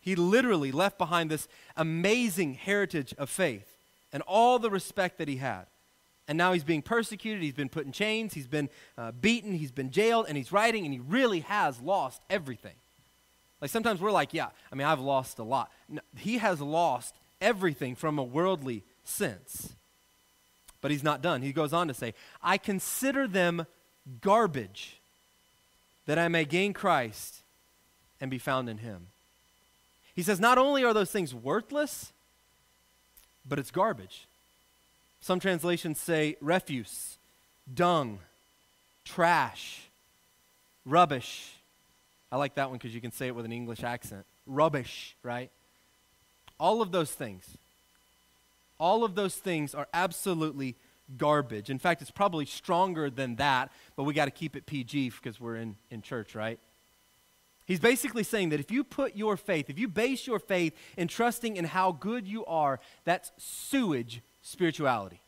He 0.00 0.14
literally 0.14 0.72
left 0.72 0.98
behind 0.98 1.30
this 1.30 1.48
amazing 1.76 2.54
heritage 2.54 3.14
of 3.18 3.30
faith 3.30 3.78
and 4.12 4.22
all 4.26 4.58
the 4.58 4.70
respect 4.70 5.18
that 5.18 5.28
he 5.28 5.36
had. 5.36 5.66
And 6.28 6.38
now 6.38 6.52
he's 6.52 6.64
being 6.64 6.82
persecuted. 6.82 7.42
He's 7.42 7.52
been 7.52 7.68
put 7.68 7.84
in 7.84 7.92
chains. 7.92 8.32
He's 8.32 8.46
been 8.46 8.68
uh, 8.96 9.10
beaten. 9.12 9.52
He's 9.52 9.72
been 9.72 9.90
jailed. 9.90 10.26
And 10.28 10.36
he's 10.36 10.52
writing, 10.52 10.84
and 10.84 10.94
he 10.94 11.00
really 11.00 11.40
has 11.40 11.80
lost 11.80 12.22
everything. 12.30 12.74
Like 13.60 13.70
sometimes 13.70 14.00
we're 14.00 14.12
like, 14.12 14.34
yeah, 14.34 14.48
I 14.70 14.74
mean, 14.74 14.86
I've 14.86 15.00
lost 15.00 15.38
a 15.38 15.44
lot. 15.44 15.70
No, 15.88 16.00
he 16.16 16.38
has 16.38 16.60
lost 16.60 17.14
everything 17.40 17.94
from 17.94 18.18
a 18.18 18.24
worldly 18.24 18.82
sense. 19.04 19.74
But 20.80 20.90
he's 20.90 21.04
not 21.04 21.22
done. 21.22 21.42
He 21.42 21.52
goes 21.52 21.72
on 21.72 21.88
to 21.88 21.94
say, 21.94 22.14
I 22.42 22.58
consider 22.58 23.28
them 23.28 23.66
garbage 24.20 25.00
that 26.06 26.18
I 26.18 26.26
may 26.28 26.44
gain 26.44 26.72
Christ 26.72 27.42
and 28.20 28.30
be 28.30 28.38
found 28.38 28.68
in 28.68 28.78
him. 28.78 29.08
He 30.14 30.22
says, 30.22 30.40
not 30.40 30.58
only 30.58 30.84
are 30.84 30.92
those 30.92 31.10
things 31.10 31.32
worthless, 31.32 32.12
but 33.48 33.58
it's 33.58 33.70
garbage. 33.70 34.26
Some 35.22 35.38
translations 35.38 36.00
say 36.00 36.36
refuse, 36.40 37.16
dung, 37.72 38.18
trash, 39.04 39.88
rubbish. 40.84 41.54
I 42.32 42.36
like 42.36 42.56
that 42.56 42.70
one 42.70 42.78
because 42.78 42.92
you 42.92 43.00
can 43.00 43.12
say 43.12 43.28
it 43.28 43.34
with 43.36 43.44
an 43.44 43.52
English 43.52 43.84
accent. 43.84 44.26
Rubbish, 44.46 45.16
right? 45.22 45.50
All 46.58 46.82
of 46.82 46.90
those 46.90 47.12
things. 47.12 47.46
All 48.80 49.04
of 49.04 49.14
those 49.14 49.36
things 49.36 49.76
are 49.76 49.86
absolutely 49.94 50.74
garbage. 51.16 51.70
In 51.70 51.78
fact, 51.78 52.02
it's 52.02 52.10
probably 52.10 52.44
stronger 52.44 53.08
than 53.08 53.36
that, 53.36 53.70
but 53.94 54.02
we 54.02 54.14
got 54.14 54.24
to 54.24 54.32
keep 54.32 54.56
it 54.56 54.66
PG 54.66 55.10
because 55.10 55.40
we're 55.40 55.56
in, 55.56 55.76
in 55.88 56.02
church, 56.02 56.34
right? 56.34 56.58
He's 57.64 57.78
basically 57.78 58.24
saying 58.24 58.48
that 58.48 58.58
if 58.58 58.72
you 58.72 58.82
put 58.82 59.14
your 59.14 59.36
faith, 59.36 59.70
if 59.70 59.78
you 59.78 59.86
base 59.86 60.26
your 60.26 60.40
faith 60.40 60.74
in 60.96 61.06
trusting 61.06 61.56
in 61.56 61.64
how 61.64 61.92
good 61.92 62.26
you 62.26 62.44
are, 62.46 62.80
that's 63.04 63.30
sewage 63.38 64.20
spirituality. 64.42 65.20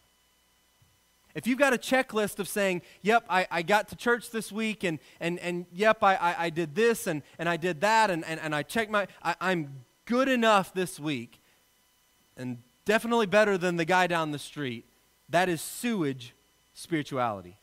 If 1.35 1.49
you've 1.49 1.59
got 1.59 1.73
a 1.73 1.79
checklist 1.79 2.39
of 2.39 2.47
saying, 2.47 2.83
yep, 3.03 3.25
I, 3.29 3.47
I 3.51 3.63
got 3.63 3.89
to 3.89 3.97
church 3.97 4.31
this 4.31 4.53
week, 4.53 4.85
and, 4.85 5.01
and, 5.19 5.41
and 5.41 5.67
yep, 5.73 6.03
I, 6.03 6.15
I, 6.15 6.45
I 6.45 6.51
did 6.51 6.77
this, 6.77 7.09
and, 7.09 7.23
and 7.39 7.49
I 7.49 7.57
did 7.57 7.81
that, 7.81 8.11
and, 8.11 8.25
and, 8.25 8.39
and 8.39 8.55
I 8.55 8.63
checked 8.63 8.91
my, 8.91 9.09
I, 9.23 9.35
I'm 9.41 9.85
good 10.05 10.29
enough 10.29 10.73
this 10.73 11.01
week, 11.01 11.41
and 12.37 12.59
definitely 12.85 13.27
better 13.27 13.59
than 13.59 13.77
the 13.77 13.85
guy 13.85 14.07
down 14.07 14.31
the 14.31 14.39
street, 14.39 14.87
that 15.29 15.49
is 15.49 15.61
sewage 15.61 16.35
spirituality. 16.73 17.59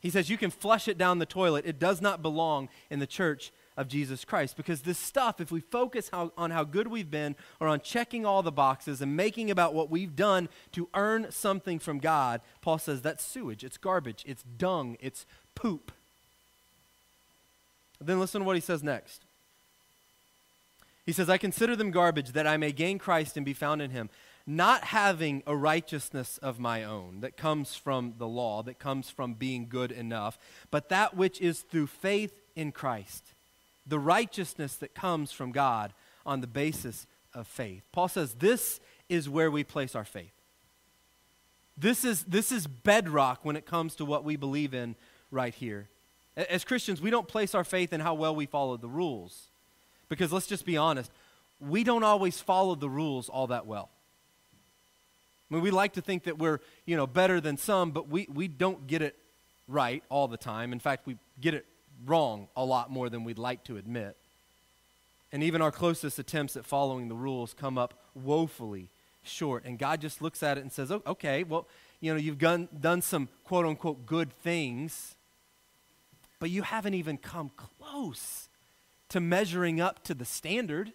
He 0.00 0.10
says 0.10 0.28
you 0.28 0.36
can 0.36 0.50
flush 0.50 0.88
it 0.88 0.98
down 0.98 1.18
the 1.18 1.26
toilet. 1.26 1.64
It 1.64 1.78
does 1.78 2.02
not 2.02 2.22
belong 2.22 2.68
in 2.90 2.98
the 2.98 3.06
church 3.06 3.52
of 3.76 3.88
Jesus 3.88 4.24
Christ. 4.24 4.56
Because 4.56 4.82
this 4.82 4.98
stuff, 4.98 5.40
if 5.40 5.50
we 5.50 5.60
focus 5.60 6.10
how, 6.12 6.32
on 6.36 6.50
how 6.50 6.64
good 6.64 6.88
we've 6.88 7.10
been 7.10 7.36
or 7.60 7.68
on 7.68 7.80
checking 7.80 8.26
all 8.26 8.42
the 8.42 8.52
boxes 8.52 9.00
and 9.00 9.16
making 9.16 9.50
about 9.50 9.74
what 9.74 9.90
we've 9.90 10.14
done 10.14 10.48
to 10.72 10.88
earn 10.94 11.30
something 11.30 11.78
from 11.78 11.98
God, 11.98 12.40
Paul 12.60 12.78
says 12.78 13.02
that's 13.02 13.24
sewage, 13.24 13.64
it's 13.64 13.78
garbage, 13.78 14.24
it's 14.26 14.42
dung, 14.42 14.96
it's 15.00 15.26
poop. 15.54 15.92
Then 18.00 18.20
listen 18.20 18.40
to 18.40 18.46
what 18.46 18.56
he 18.56 18.60
says 18.60 18.82
next. 18.82 19.22
He 21.06 21.12
says, 21.12 21.28
I 21.28 21.38
consider 21.38 21.74
them 21.74 21.90
garbage 21.90 22.32
that 22.32 22.46
I 22.46 22.56
may 22.56 22.72
gain 22.72 22.98
Christ 22.98 23.36
and 23.36 23.44
be 23.44 23.54
found 23.54 23.82
in 23.82 23.90
him, 23.90 24.08
not 24.46 24.84
having 24.84 25.42
a 25.46 25.56
righteousness 25.56 26.38
of 26.38 26.60
my 26.60 26.84
own 26.84 27.20
that 27.20 27.36
comes 27.36 27.74
from 27.74 28.14
the 28.18 28.28
law, 28.28 28.62
that 28.62 28.78
comes 28.78 29.10
from 29.10 29.34
being 29.34 29.66
good 29.68 29.90
enough, 29.90 30.38
but 30.70 30.88
that 30.90 31.16
which 31.16 31.40
is 31.40 31.60
through 31.60 31.88
faith 31.88 32.32
in 32.54 32.70
Christ 32.70 33.31
the 33.86 33.98
righteousness 33.98 34.76
that 34.76 34.94
comes 34.94 35.32
from 35.32 35.52
God 35.52 35.92
on 36.24 36.40
the 36.40 36.46
basis 36.46 37.06
of 37.34 37.46
faith. 37.46 37.82
Paul 37.92 38.08
says 38.08 38.34
this 38.34 38.80
is 39.08 39.28
where 39.28 39.50
we 39.50 39.64
place 39.64 39.94
our 39.94 40.04
faith. 40.04 40.32
This 41.76 42.04
is, 42.04 42.24
this 42.24 42.52
is 42.52 42.66
bedrock 42.66 43.44
when 43.44 43.56
it 43.56 43.66
comes 43.66 43.96
to 43.96 44.04
what 44.04 44.24
we 44.24 44.36
believe 44.36 44.74
in 44.74 44.94
right 45.30 45.54
here. 45.54 45.88
As 46.36 46.64
Christians, 46.64 47.00
we 47.00 47.10
don't 47.10 47.28
place 47.28 47.54
our 47.54 47.64
faith 47.64 47.92
in 47.92 48.00
how 48.00 48.14
well 48.14 48.34
we 48.34 48.46
follow 48.46 48.76
the 48.76 48.88
rules. 48.88 49.50
Because 50.08 50.32
let's 50.32 50.46
just 50.46 50.64
be 50.64 50.76
honest, 50.76 51.10
we 51.58 51.84
don't 51.84 52.04
always 52.04 52.40
follow 52.40 52.74
the 52.74 52.88
rules 52.88 53.28
all 53.28 53.46
that 53.48 53.66
well. 53.66 53.90
I 55.50 55.54
mean, 55.54 55.62
we 55.62 55.70
like 55.70 55.94
to 55.94 56.00
think 56.00 56.24
that 56.24 56.38
we're, 56.38 56.60
you 56.86 56.96
know, 56.96 57.06
better 57.06 57.40
than 57.40 57.56
some, 57.56 57.90
but 57.90 58.08
we, 58.08 58.26
we 58.32 58.48
don't 58.48 58.86
get 58.86 59.02
it 59.02 59.16
right 59.68 60.02
all 60.08 60.28
the 60.28 60.36
time. 60.36 60.72
In 60.72 60.78
fact, 60.78 61.06
we 61.06 61.16
get 61.40 61.54
it 61.54 61.66
wrong 62.04 62.48
a 62.56 62.64
lot 62.64 62.90
more 62.90 63.08
than 63.08 63.24
we'd 63.24 63.38
like 63.38 63.64
to 63.64 63.76
admit. 63.76 64.16
And 65.32 65.42
even 65.42 65.62
our 65.62 65.72
closest 65.72 66.18
attempts 66.18 66.56
at 66.56 66.66
following 66.66 67.08
the 67.08 67.14
rules 67.14 67.54
come 67.54 67.78
up 67.78 67.94
woefully 68.14 68.90
short. 69.22 69.64
And 69.64 69.78
God 69.78 70.00
just 70.00 70.20
looks 70.20 70.42
at 70.42 70.58
it 70.58 70.60
and 70.60 70.70
says, 70.72 70.90
okay, 70.90 71.42
well, 71.42 71.66
you 72.00 72.12
know, 72.12 72.18
you've 72.18 72.38
done, 72.38 72.68
done 72.78 73.00
some 73.00 73.28
quote 73.44 73.64
unquote 73.64 74.04
good 74.04 74.32
things, 74.32 75.14
but 76.38 76.50
you 76.50 76.62
haven't 76.62 76.94
even 76.94 77.16
come 77.16 77.50
close 77.56 78.48
to 79.08 79.20
measuring 79.20 79.80
up 79.80 80.02
to 80.04 80.14
the 80.14 80.24
standard. 80.24 80.92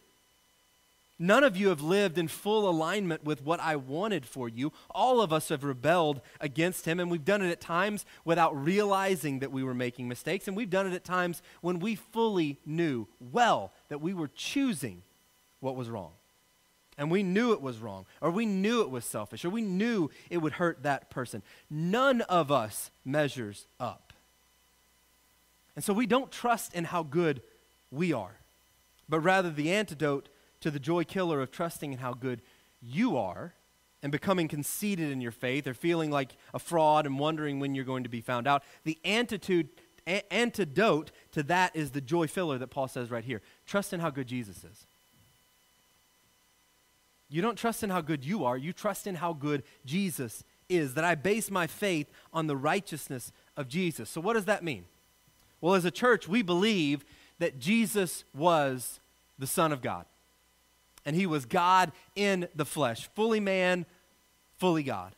None 1.20 1.44
of 1.44 1.58
you 1.58 1.70
have 1.70 1.82
lived 1.82 2.18
in 2.20 2.28
full 2.28 2.70
alignment 2.70 3.24
with 3.24 3.44
what 3.44 3.60
I 3.60 3.76
wanted 3.76 4.26
for 4.26 4.48
you. 4.48 4.72
All 4.92 5.20
of 5.20 5.34
us 5.34 5.50
have 5.50 5.64
rebelled 5.64 6.22
against 6.40 6.86
Him, 6.86 7.00
and 7.00 7.10
we've 7.10 7.26
done 7.26 7.42
it 7.42 7.50
at 7.50 7.60
times 7.60 8.06
without 8.24 8.56
realizing 8.56 9.40
that 9.40 9.52
we 9.52 9.64
were 9.64 9.74
making 9.74 10.08
mistakes, 10.08 10.48
and 10.48 10.56
we've 10.56 10.70
done 10.70 10.86
it 10.86 10.94
at 10.94 11.04
times 11.04 11.42
when 11.62 11.80
we 11.80 11.96
fully 11.96 12.60
knew 12.66 13.08
well 13.20 13.74
that 13.90 14.00
we 14.00 14.14
were 14.14 14.28
choosing 14.28 15.02
what 15.60 15.76
was 15.76 15.90
wrong. 15.90 16.12
And 17.00 17.10
we 17.10 17.24
knew 17.24 17.52
it 17.52 17.62
was 17.62 17.80
wrong, 17.80 18.06
or 18.22 18.30
we 18.30 18.46
knew 18.46 18.82
it 18.82 18.90
was 18.90 19.06
selfish, 19.06 19.44
or 19.44 19.50
we 19.50 19.62
knew 19.62 20.10
it 20.30 20.38
would 20.38 20.54
hurt 20.54 20.84
that 20.84 21.10
person. 21.10 21.42
None 21.70 22.22
of 22.22 22.52
us 22.52 22.92
measures 23.04 23.66
up. 23.80 24.14
And 25.76 25.84
so 25.84 25.94
we 25.94 26.08
don't 26.08 26.32
trust 26.32 26.74
in 26.74 26.86
how 26.86 27.04
good 27.04 27.42
we 27.92 28.14
are, 28.14 28.38
but 29.10 29.20
rather 29.20 29.50
the 29.50 29.72
antidote 29.72 30.30
to 30.62 30.72
the 30.72 30.80
joy 30.80 31.04
killer 31.04 31.42
of 31.42 31.52
trusting 31.52 31.94
in 31.94 32.00
how 32.00 32.14
good 32.14 32.42
you 32.82 33.18
are 33.18 33.54
and 34.04 34.12
becoming 34.12 34.48
conceited 34.48 35.12
in 35.12 35.22
your 35.22 35.32
faith 35.32 35.68
or 35.68 35.74
feeling 35.74 36.12
like 36.12 36.36
a 36.54 36.60
fraud 36.60 37.06
and 37.06 37.20
wondering 37.20 37.60
when 37.60 37.76
you're 37.76 37.86
going 37.86 38.04
to 38.04 38.10
be 38.10 38.22
found 38.22 38.48
out. 38.48 38.64
The 38.84 38.98
antidote, 39.04 39.68
a- 40.06 40.34
antidote 40.34 41.12
to 41.32 41.44
that 41.44 41.76
is 41.76 41.92
the 41.92 42.02
joy 42.02 42.28
filler 42.28 42.58
that 42.58 42.68
Paul 42.68 42.88
says 42.88 43.10
right 43.10 43.24
here. 43.24 43.42
Trust 43.66 43.94
in 43.94 44.00
how 44.00 44.10
good 44.10 44.28
Jesus 44.28 44.64
is. 44.64 44.86
You 47.30 47.42
don't 47.42 47.58
trust 47.58 47.84
in 47.84 47.90
how 47.90 48.02
good 48.02 48.24
you 48.24 48.46
are, 48.46 48.58
you 48.58 48.72
trust 48.72 49.06
in 49.06 49.16
how 49.16 49.34
good 49.34 49.64
Jesus 49.86 50.44
is. 50.70 50.94
That 50.94 51.04
I 51.04 51.16
base 51.16 51.52
my 51.52 51.68
faith 51.68 52.10
on 52.32 52.48
the 52.48 52.56
righteousness 52.56 53.34
of 53.58 53.68
Jesus. 53.68 54.10
So, 54.10 54.22
what 54.22 54.34
does 54.34 54.46
that 54.46 54.64
mean? 54.64 54.86
Well, 55.60 55.74
as 55.74 55.84
a 55.84 55.92
church, 55.92 56.28
we 56.28 56.42
believe 56.42 57.04
that 57.40 57.60
Jesus 57.60 58.24
was 58.34 59.02
the 59.38 59.48
Son 59.48 59.74
of 59.74 59.82
God 59.82 60.06
and 61.08 61.16
he 61.16 61.26
was 61.26 61.46
God 61.46 61.94
in 62.16 62.50
the 62.54 62.66
flesh, 62.66 63.10
fully 63.16 63.40
man, 63.40 63.86
fully 64.58 64.84
God. 64.84 65.16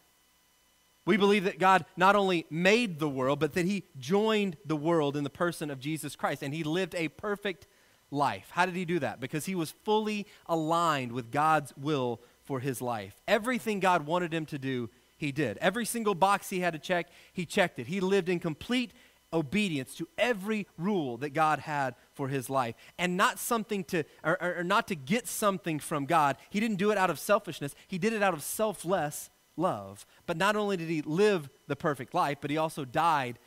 We 1.03 1.17
believe 1.17 1.45
that 1.45 1.57
God 1.57 1.83
not 1.97 2.15
only 2.15 2.45
made 2.51 2.99
the 2.99 3.09
world, 3.09 3.39
but 3.39 3.55
that 3.55 3.65
he 3.65 3.85
joined 3.97 4.55
the 4.63 4.75
world 4.75 5.17
in 5.17 5.23
the 5.23 5.31
person 5.31 5.71
of 5.71 5.79
Jesus 5.79 6.15
Christ, 6.15 6.43
and 6.43 6.53
he 6.53 6.63
lived 6.63 6.93
a 6.93 7.07
perfect 7.07 7.65
life. 8.11 8.49
How 8.51 8.67
did 8.67 8.75
he 8.75 8.85
do 8.85 8.99
that? 8.99 9.19
Because 9.19 9.47
he 9.47 9.55
was 9.55 9.71
fully 9.71 10.27
aligned 10.45 11.11
with 11.11 11.31
God's 11.31 11.73
will 11.75 12.21
for 12.43 12.59
his 12.59 12.83
life. 12.83 13.19
Everything 13.27 13.79
God 13.79 14.05
wanted 14.05 14.31
him 14.31 14.45
to 14.45 14.59
do, 14.59 14.91
he 15.17 15.31
did. 15.31 15.57
Every 15.57 15.85
single 15.85 16.13
box 16.13 16.51
he 16.51 16.59
had 16.59 16.73
to 16.73 16.79
check, 16.79 17.07
he 17.33 17.47
checked 17.47 17.79
it. 17.79 17.87
He 17.87 17.99
lived 17.99 18.29
in 18.29 18.39
complete 18.39 18.93
obedience 19.31 19.93
to 19.95 20.07
every 20.17 20.67
rule 20.77 21.17
that 21.17 21.31
God 21.31 21.59
had 21.59 21.95
for 22.13 22.27
his 22.27 22.49
life. 22.49 22.75
And 22.97 23.17
not 23.17 23.39
something 23.39 23.83
to, 23.85 24.03
or, 24.23 24.41
or, 24.41 24.55
or 24.57 24.63
not 24.63 24.87
to 24.87 24.95
get 24.95 25.27
something 25.27 25.79
from 25.79 26.05
God. 26.05 26.37
He 26.49 26.59
didn't 26.59 26.77
do 26.77 26.91
it 26.91 26.97
out 26.97 27.09
of 27.09 27.19
selfishness, 27.19 27.75
he 27.87 27.97
did 27.97 28.13
it 28.13 28.23
out 28.23 28.33
of 28.33 28.43
selfless 28.43 29.29
love. 29.55 30.05
But 30.25 30.37
not 30.37 30.55
only 30.55 30.77
did 30.77 30.89
he 30.89 31.01
live 31.01 31.49
the 31.67 31.75
perfect 31.75 32.13
life, 32.13 32.37
but 32.41 32.49
he 32.49 32.57
also 32.57 32.85
died 32.85 33.39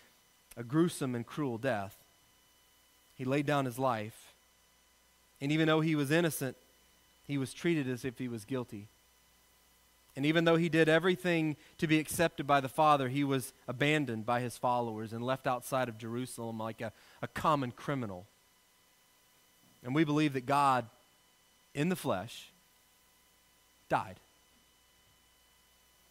a 0.56 0.62
gruesome 0.62 1.14
and 1.14 1.26
cruel 1.26 1.58
death. 1.58 1.96
He 3.14 3.24
laid 3.24 3.46
down 3.46 3.64
his 3.64 3.78
life. 3.78 4.34
And 5.40 5.50
even 5.50 5.66
though 5.66 5.80
he 5.80 5.94
was 5.94 6.10
innocent, 6.10 6.56
he 7.26 7.38
was 7.38 7.54
treated 7.54 7.88
as 7.88 8.04
if 8.04 8.18
he 8.18 8.28
was 8.28 8.44
guilty. 8.44 8.88
And 10.14 10.26
even 10.26 10.44
though 10.44 10.56
he 10.56 10.68
did 10.68 10.88
everything 10.88 11.56
to 11.78 11.86
be 11.86 11.98
accepted 11.98 12.46
by 12.46 12.60
the 12.60 12.68
Father, 12.68 13.08
he 13.08 13.24
was 13.24 13.52
abandoned 13.66 14.26
by 14.26 14.40
his 14.40 14.58
followers 14.58 15.12
and 15.12 15.24
left 15.24 15.46
outside 15.46 15.88
of 15.88 15.96
Jerusalem 15.96 16.58
like 16.58 16.80
a, 16.80 16.92
a 17.22 17.28
common 17.28 17.70
criminal. 17.70 18.26
And 19.82 19.94
we 19.94 20.04
believe 20.04 20.34
that 20.34 20.44
God, 20.44 20.86
in 21.74 21.88
the 21.88 21.96
flesh, 21.96 22.50
died. 23.88 24.20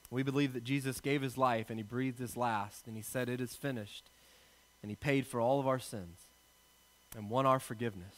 We 0.09 0.23
believe 0.23 0.53
that 0.53 0.63
Jesus 0.63 0.99
gave 0.99 1.21
his 1.21 1.37
life 1.37 1.69
and 1.69 1.79
he 1.79 1.83
breathed 1.83 2.19
his 2.19 2.35
last 2.35 2.87
and 2.87 2.97
he 2.97 3.03
said, 3.03 3.29
It 3.29 3.39
is 3.39 3.55
finished. 3.55 4.09
And 4.81 4.89
he 4.89 4.95
paid 4.95 5.27
for 5.27 5.39
all 5.39 5.59
of 5.59 5.67
our 5.67 5.79
sins 5.79 6.17
and 7.15 7.29
won 7.29 7.45
our 7.45 7.59
forgiveness. 7.59 8.15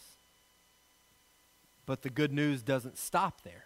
But 1.86 2.04
the 2.04 2.10
good 2.10 2.32
news 2.32 2.62
doesn't 2.62 2.98
stop 2.98 3.42
there 3.44 3.66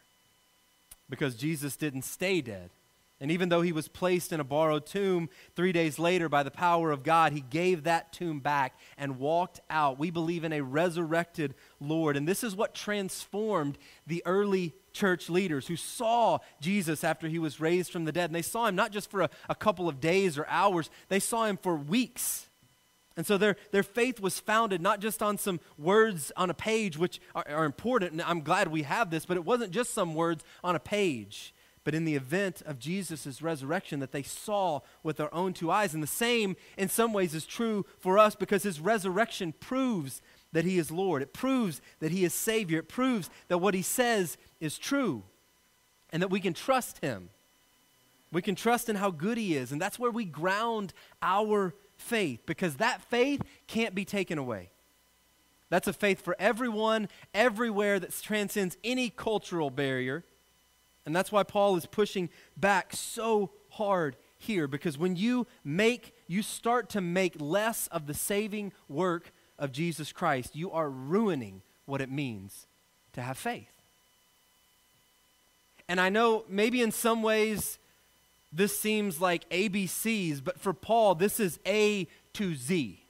because 1.09 1.35
Jesus 1.35 1.75
didn't 1.75 2.03
stay 2.03 2.41
dead. 2.41 2.69
And 3.19 3.31
even 3.31 3.49
though 3.49 3.61
he 3.61 3.71
was 3.71 3.87
placed 3.87 4.31
in 4.31 4.39
a 4.39 4.43
borrowed 4.43 4.85
tomb, 4.85 5.29
three 5.55 5.71
days 5.71 5.97
later, 5.97 6.29
by 6.29 6.43
the 6.43 6.51
power 6.51 6.91
of 6.91 7.01
God, 7.01 7.33
he 7.33 7.41
gave 7.41 7.83
that 7.83 8.13
tomb 8.13 8.39
back 8.39 8.77
and 8.95 9.17
walked 9.17 9.59
out. 9.71 9.97
We 9.97 10.11
believe 10.11 10.43
in 10.43 10.53
a 10.53 10.61
resurrected 10.61 11.55
Lord. 11.79 12.15
And 12.15 12.27
this 12.27 12.43
is 12.43 12.55
what 12.55 12.75
transformed 12.75 13.79
the 14.05 14.21
early 14.27 14.75
church 14.93 15.31
leaders 15.31 15.65
who 15.65 15.75
saw 15.75 16.39
Jesus 16.61 17.03
after 17.03 17.27
he 17.27 17.39
was 17.39 17.59
raised 17.59 17.91
from 17.91 18.05
the 18.05 18.11
dead. 18.11 18.29
And 18.29 18.35
they 18.35 18.43
saw 18.43 18.67
him 18.67 18.75
not 18.75 18.91
just 18.91 19.09
for 19.09 19.21
a, 19.21 19.29
a 19.49 19.55
couple 19.55 19.89
of 19.89 19.99
days 19.99 20.37
or 20.37 20.45
hours, 20.47 20.91
they 21.09 21.19
saw 21.19 21.45
him 21.45 21.57
for 21.57 21.75
weeks. 21.75 22.46
And 23.17 23.25
so 23.25 23.37
their, 23.37 23.57
their 23.71 23.83
faith 23.83 24.19
was 24.19 24.39
founded 24.39 24.79
not 24.79 25.01
just 25.01 25.21
on 25.21 25.37
some 25.37 25.59
words 25.77 26.31
on 26.37 26.49
a 26.49 26.53
page, 26.53 26.97
which 26.97 27.19
are, 27.35 27.45
are 27.49 27.65
important, 27.65 28.13
and 28.13 28.21
I'm 28.21 28.41
glad 28.41 28.69
we 28.69 28.83
have 28.83 29.09
this, 29.09 29.25
but 29.25 29.35
it 29.35 29.43
wasn't 29.43 29.71
just 29.71 29.93
some 29.93 30.15
words 30.15 30.43
on 30.63 30.75
a 30.75 30.79
page 30.79 31.53
but 31.87 31.95
in 31.95 32.03
the 32.03 32.15
event 32.15 32.61
of 32.65 32.79
Jesus' 32.79 33.41
resurrection 33.41 34.01
that 34.01 34.11
they 34.11 34.21
saw 34.21 34.81
with 35.03 35.15
their 35.15 35.33
own 35.33 35.53
two 35.53 35.71
eyes. 35.71 35.93
And 35.93 36.03
the 36.03 36.07
same, 36.07 36.57
in 36.77 36.89
some 36.89 37.13
ways, 37.13 37.33
is 37.33 37.45
true 37.45 37.85
for 37.97 38.19
us 38.19 38.35
because 38.35 38.63
his 38.63 38.81
resurrection 38.81 39.53
proves 39.53 40.21
that 40.51 40.65
he 40.65 40.77
is 40.77 40.91
Lord. 40.91 41.21
It 41.21 41.31
proves 41.31 41.79
that 42.01 42.11
he 42.11 42.25
is 42.25 42.33
Savior. 42.33 42.79
It 42.79 42.89
proves 42.89 43.29
that 43.47 43.59
what 43.59 43.73
he 43.73 43.81
says 43.81 44.37
is 44.59 44.77
true 44.77 45.23
and 46.11 46.21
that 46.21 46.29
we 46.29 46.41
can 46.41 46.53
trust 46.53 46.97
him. 46.97 47.29
We 48.33 48.41
can 48.41 48.55
trust 48.55 48.89
in 48.89 48.97
how 48.97 49.11
good 49.11 49.37
he 49.37 49.55
is. 49.55 49.71
And 49.71 49.81
that's 49.81 49.97
where 49.97 50.11
we 50.11 50.25
ground 50.25 50.91
our 51.21 51.73
faith 51.97 52.41
because 52.45 52.75
that 52.75 53.01
faith 53.01 53.41
can't 53.67 53.95
be 53.95 54.05
taken 54.05 54.37
away. 54.37 54.71
That's 55.69 55.87
a 55.87 55.93
faith 55.93 56.21
for 56.21 56.35
everyone, 56.39 57.09
everywhere 57.33 57.99
that 57.99 58.13
transcends 58.21 58.77
any 58.83 59.09
cultural 59.09 59.69
barrier 59.69 60.23
and 61.07 61.15
that's 61.15 61.31
why 61.31 61.43
Paul 61.43 61.77
is 61.77 61.85
pushing 61.85 62.29
back 62.57 62.93
so 62.93 63.51
hard 63.69 64.17
here 64.37 64.67
because 64.67 64.97
when 64.97 65.15
you 65.15 65.47
make 65.63 66.13
you 66.27 66.41
start 66.41 66.89
to 66.89 67.01
make 67.01 67.39
less 67.39 67.87
of 67.87 68.07
the 68.07 68.13
saving 68.13 68.73
work 68.89 69.31
of 69.57 69.71
Jesus 69.71 70.11
Christ, 70.11 70.53
you 70.53 70.69
are 70.69 70.89
ruining 70.89 71.61
what 71.85 72.01
it 72.01 72.11
means 72.11 72.67
to 73.13 73.21
have 73.21 73.37
faith. 73.37 73.71
And 75.87 76.01
I 76.01 76.09
know 76.09 76.43
maybe 76.49 76.81
in 76.81 76.91
some 76.91 77.23
ways 77.23 77.79
this 78.51 78.77
seems 78.77 79.19
like 79.19 79.49
ABCs, 79.49 80.43
but 80.43 80.59
for 80.59 80.73
Paul, 80.73 81.15
this 81.15 81.39
is 81.39 81.59
A 81.65 82.07
to 82.33 82.55
Z. 82.55 83.03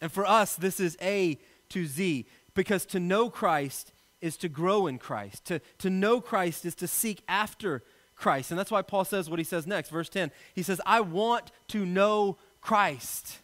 And 0.00 0.10
for 0.10 0.26
us, 0.26 0.54
this 0.54 0.80
is 0.80 0.96
A 1.02 1.38
to 1.70 1.86
Z 1.86 2.26
because 2.54 2.86
to 2.86 3.00
know 3.00 3.30
Christ 3.30 3.92
is 4.20 4.36
to 4.38 4.48
grow 4.48 4.86
in 4.86 4.98
Christ. 4.98 5.44
To, 5.46 5.60
to 5.78 5.90
know 5.90 6.20
Christ 6.20 6.64
is 6.64 6.74
to 6.76 6.88
seek 6.88 7.22
after 7.28 7.82
Christ. 8.16 8.50
And 8.50 8.58
that's 8.58 8.70
why 8.70 8.82
Paul 8.82 9.04
says 9.04 9.30
what 9.30 9.38
he 9.38 9.44
says 9.44 9.66
next, 9.66 9.90
verse 9.90 10.08
10. 10.08 10.30
He 10.54 10.62
says, 10.62 10.80
I 10.84 11.00
want 11.00 11.52
to 11.68 11.86
know 11.86 12.36
Christ. 12.60 13.38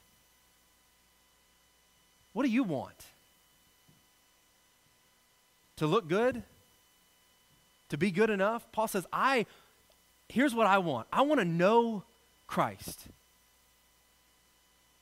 What 2.33 2.45
do 2.45 2.51
you 2.51 2.65
want? 2.65 3.07
To 5.77 5.87
look 5.87 6.09
good? 6.09 6.43
To 7.91 7.97
be 7.97 8.11
good 8.11 8.31
enough? 8.31 8.67
Paul 8.73 8.89
says, 8.89 9.07
I, 9.13 9.47
here's 10.29 10.55
what 10.55 10.67
I 10.67 10.79
want. 10.79 11.07
I 11.13 11.23
want 11.23 11.41
to 11.41 11.45
know 11.45 12.05
Christ. 12.47 13.09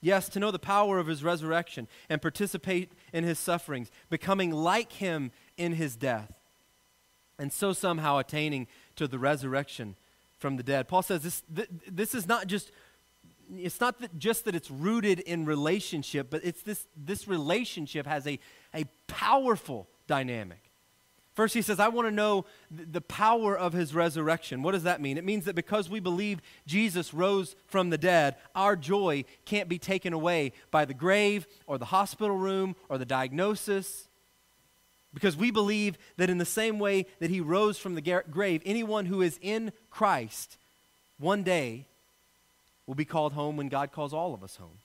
Yes, 0.00 0.28
to 0.30 0.40
know 0.40 0.50
the 0.50 0.58
power 0.58 0.98
of 0.98 1.06
his 1.06 1.22
resurrection 1.22 1.86
and 2.08 2.20
participate 2.20 2.90
in 3.12 3.22
his 3.22 3.38
sufferings, 3.38 3.90
becoming 4.10 4.50
like 4.50 4.92
him 4.92 5.30
in 5.56 5.74
his 5.74 5.94
death, 5.94 6.32
and 7.38 7.52
so 7.52 7.72
somehow 7.72 8.18
attaining 8.18 8.66
to 8.96 9.06
the 9.06 9.18
resurrection 9.18 9.94
from 10.38 10.56
the 10.56 10.64
dead. 10.64 10.88
Paul 10.88 11.02
says 11.02 11.22
this, 11.22 11.42
th- 11.54 11.68
this 11.88 12.14
is 12.14 12.26
not 12.26 12.48
just 12.48 12.72
it's 13.54 13.80
not 13.80 14.00
that 14.00 14.18
just 14.18 14.44
that 14.46 14.54
it's 14.54 14.70
rooted 14.70 15.20
in 15.20 15.44
relationship, 15.44 16.30
but 16.30 16.44
it's 16.44 16.62
this 16.62 16.86
this 16.96 17.28
relationship 17.28 18.06
has 18.06 18.26
a, 18.26 18.38
a 18.74 18.84
powerful 19.06 19.88
dynamic. 20.06 20.71
First, 21.34 21.54
he 21.54 21.62
says, 21.62 21.80
I 21.80 21.88
want 21.88 22.06
to 22.08 22.12
know 22.12 22.44
the 22.70 23.00
power 23.00 23.56
of 23.56 23.72
his 23.72 23.94
resurrection. 23.94 24.62
What 24.62 24.72
does 24.72 24.82
that 24.82 25.00
mean? 25.00 25.16
It 25.16 25.24
means 25.24 25.46
that 25.46 25.54
because 25.54 25.88
we 25.88 25.98
believe 25.98 26.42
Jesus 26.66 27.14
rose 27.14 27.56
from 27.66 27.88
the 27.88 27.96
dead, 27.96 28.36
our 28.54 28.76
joy 28.76 29.24
can't 29.46 29.68
be 29.68 29.78
taken 29.78 30.12
away 30.12 30.52
by 30.70 30.84
the 30.84 30.92
grave 30.92 31.46
or 31.66 31.78
the 31.78 31.86
hospital 31.86 32.36
room 32.36 32.76
or 32.90 32.98
the 32.98 33.06
diagnosis. 33.06 34.08
Because 35.14 35.34
we 35.34 35.50
believe 35.50 35.96
that 36.18 36.28
in 36.28 36.36
the 36.36 36.44
same 36.44 36.78
way 36.78 37.06
that 37.18 37.30
he 37.30 37.40
rose 37.40 37.78
from 37.78 37.94
the 37.94 38.22
grave, 38.30 38.62
anyone 38.66 39.06
who 39.06 39.22
is 39.22 39.38
in 39.40 39.72
Christ 39.88 40.58
one 41.18 41.42
day 41.42 41.86
will 42.86 42.94
be 42.94 43.04
called 43.06 43.32
home 43.32 43.56
when 43.56 43.68
God 43.68 43.90
calls 43.90 44.12
all 44.12 44.34
of 44.34 44.42
us 44.42 44.56
home. 44.56 44.78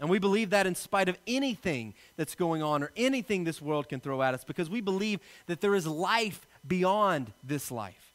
And 0.00 0.10
we 0.10 0.18
believe 0.18 0.50
that 0.50 0.66
in 0.66 0.74
spite 0.74 1.08
of 1.08 1.16
anything 1.26 1.94
that's 2.16 2.34
going 2.34 2.62
on 2.62 2.82
or 2.82 2.90
anything 2.96 3.44
this 3.44 3.62
world 3.62 3.88
can 3.88 4.00
throw 4.00 4.22
at 4.22 4.34
us, 4.34 4.42
because 4.44 4.68
we 4.68 4.80
believe 4.80 5.20
that 5.46 5.60
there 5.60 5.74
is 5.74 5.86
life 5.86 6.46
beyond 6.66 7.32
this 7.44 7.70
life. 7.70 8.12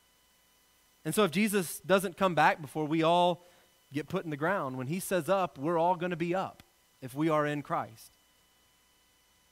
And 1.05 1.15
so 1.15 1.23
if 1.23 1.31
Jesus 1.31 1.79
doesn't 1.79 2.17
come 2.17 2.35
back 2.35 2.61
before 2.61 2.85
we 2.85 3.01
all 3.01 3.45
get 3.93 4.09
put 4.09 4.25
in 4.25 4.29
the 4.29 4.37
ground, 4.37 4.77
when 4.77 4.87
he 4.87 4.99
says 4.99 5.29
up, 5.29 5.57
we're 5.57 5.79
all 5.79 5.95
going 5.95 6.11
to 6.11 6.17
be 6.17 6.35
up 6.35 6.63
if 7.01 7.15
we 7.15 7.29
are 7.29 7.45
in 7.45 7.61
Christ. 7.61 8.11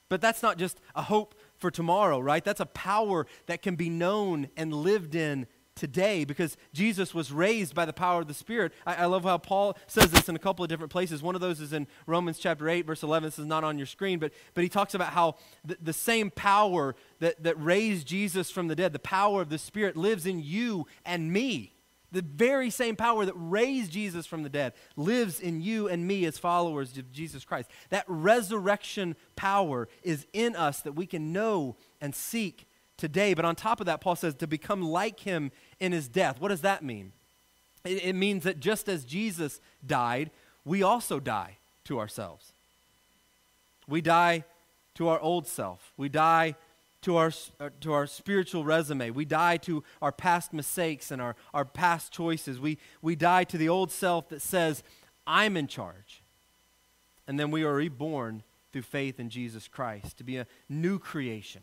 But 0.10 0.22
that's 0.22 0.44
not 0.44 0.58
just 0.58 0.80
a 0.96 1.02
hope 1.04 1.34
for 1.58 1.72
tomorrow, 1.72 2.20
right? 2.20 2.44
That's 2.44 2.60
a 2.60 2.66
power 2.66 3.26
that 3.46 3.62
can 3.62 3.76
be 3.76 3.90
known 3.90 4.50
and 4.56 4.74
lived 4.74 5.16
in 5.16 5.48
today 5.78 6.26
because 6.26 6.58
Jesus 6.74 7.14
was 7.14 7.32
raised 7.32 7.74
by 7.74 7.86
the 7.86 7.94
power 7.94 8.22
of 8.22 8.28
the 8.28 8.34
Spirit. 8.34 8.74
I, 8.86 8.96
I, 8.96 9.06
love 9.06 9.24
how 9.24 9.38
Paul 9.38 9.78
says 9.88 10.12
this 10.12 10.28
in 10.28 10.36
a 10.36 10.40
couple 10.40 10.64
of 10.64 10.70
different 10.70 10.92
places. 10.92 11.22
One 11.22 11.36
of 11.36 11.42
those 11.42 11.62
is 11.62 11.72
in 11.72 11.88
Romans 12.06 12.40
chapter 12.40 12.68
8, 12.68 12.86
verse 12.86 13.04
11. 13.04 13.28
This 13.28 13.40
is 13.40 13.46
not 13.46 13.64
on 13.64 13.78
your 13.78 13.88
screen, 13.88 14.20
but, 14.20 14.34
but 14.54 14.64
he 14.64 14.70
talks 14.70 14.94
about 14.94 15.14
how 15.14 15.36
the, 15.64 15.78
the 15.82 15.94
same 15.94 16.32
power 16.32 16.96
that, 17.20 17.42
that 17.44 17.62
raised 17.64 18.08
Jesus 18.08 18.52
from 18.52 18.68
the 18.68 18.76
dead, 18.76 18.92
the 18.92 19.00
power 19.00 19.42
of 19.42 19.50
the 19.50 19.58
Spirit, 19.58 19.96
lives 19.96 20.26
in 20.26 20.42
you 20.44 20.88
and 21.06 21.32
me. 21.32 21.74
The 22.12 22.22
very 22.22 22.70
same 22.70 22.96
power 22.96 23.26
that 23.26 23.36
raised 23.36 23.92
Jesus 23.92 24.26
from 24.26 24.44
the 24.44 24.50
dead 24.50 24.74
lives 24.96 25.42
in 25.42 25.62
you 25.62 25.90
and 25.90 26.08
me 26.08 26.26
as 26.26 26.38
followers 26.38 26.98
of 26.98 27.12
Jesus 27.12 27.44
Christ. 27.44 27.70
That 27.90 28.06
resurrection 28.08 29.16
power 29.36 29.90
is 30.04 30.26
in 30.32 30.56
us 30.56 30.80
that 30.82 30.94
we 30.94 31.06
can 31.06 31.34
know 31.34 31.76
and 32.00 32.16
seek 32.16 32.68
today. 32.98 33.34
But 33.34 33.46
on 33.46 33.56
top 33.56 33.80
of 33.80 33.86
that, 33.86 34.02
Paul 34.02 34.16
says 34.16 34.36
to 34.36 34.48
become 34.48 34.82
like 34.82 35.22
him 35.22 35.52
in 35.80 35.92
his 35.92 36.08
death. 36.08 36.42
What 36.42 36.50
does 36.50 36.62
that 36.62 36.84
mean? 36.84 37.14
It, 37.86 38.06
it 38.06 38.14
means 38.14 38.44
that 38.44 38.60
just 38.60 38.90
as 38.90 39.06
Jesus 39.06 39.62
died, 39.86 40.32
we 40.66 40.84
also 40.84 41.20
die 41.20 41.58
to 41.86 42.00
ourselves. 42.00 42.52
We 43.88 44.02
die 44.02 44.44
to 44.96 45.08
our 45.08 45.20
old 45.20 45.48
self. 45.48 45.94
We 45.96 46.10
die 46.10 46.56
to 47.04 47.16
our, 47.16 47.32
uh, 47.60 47.70
to 47.82 47.94
our 47.94 48.08
spiritual 48.08 48.66
resume. 48.66 49.12
We 49.12 49.24
die 49.24 49.58
to 49.58 49.84
our 50.02 50.12
past 50.12 50.52
mistakes 50.52 51.12
and 51.12 51.22
our, 51.22 51.36
our 51.54 51.64
past 51.64 52.12
choices. 52.12 52.60
We, 52.60 52.80
we 53.02 53.16
die 53.16 53.44
to 53.46 53.58
the 53.58 53.70
old 53.70 53.92
self 53.92 54.28
that 54.30 54.42
says, 54.42 54.84
I'm 55.26 55.56
in 55.56 55.68
charge. 55.68 56.24
And 57.28 57.40
then 57.40 57.52
we 57.52 57.64
are 57.64 57.76
reborn 57.76 58.44
through 58.74 58.82
faith 58.82 59.20
in 59.20 59.30
Jesus 59.30 59.68
Christ, 59.68 60.18
to 60.18 60.24
be 60.24 60.38
a 60.38 60.48
new 60.68 61.00
creation, 61.00 61.62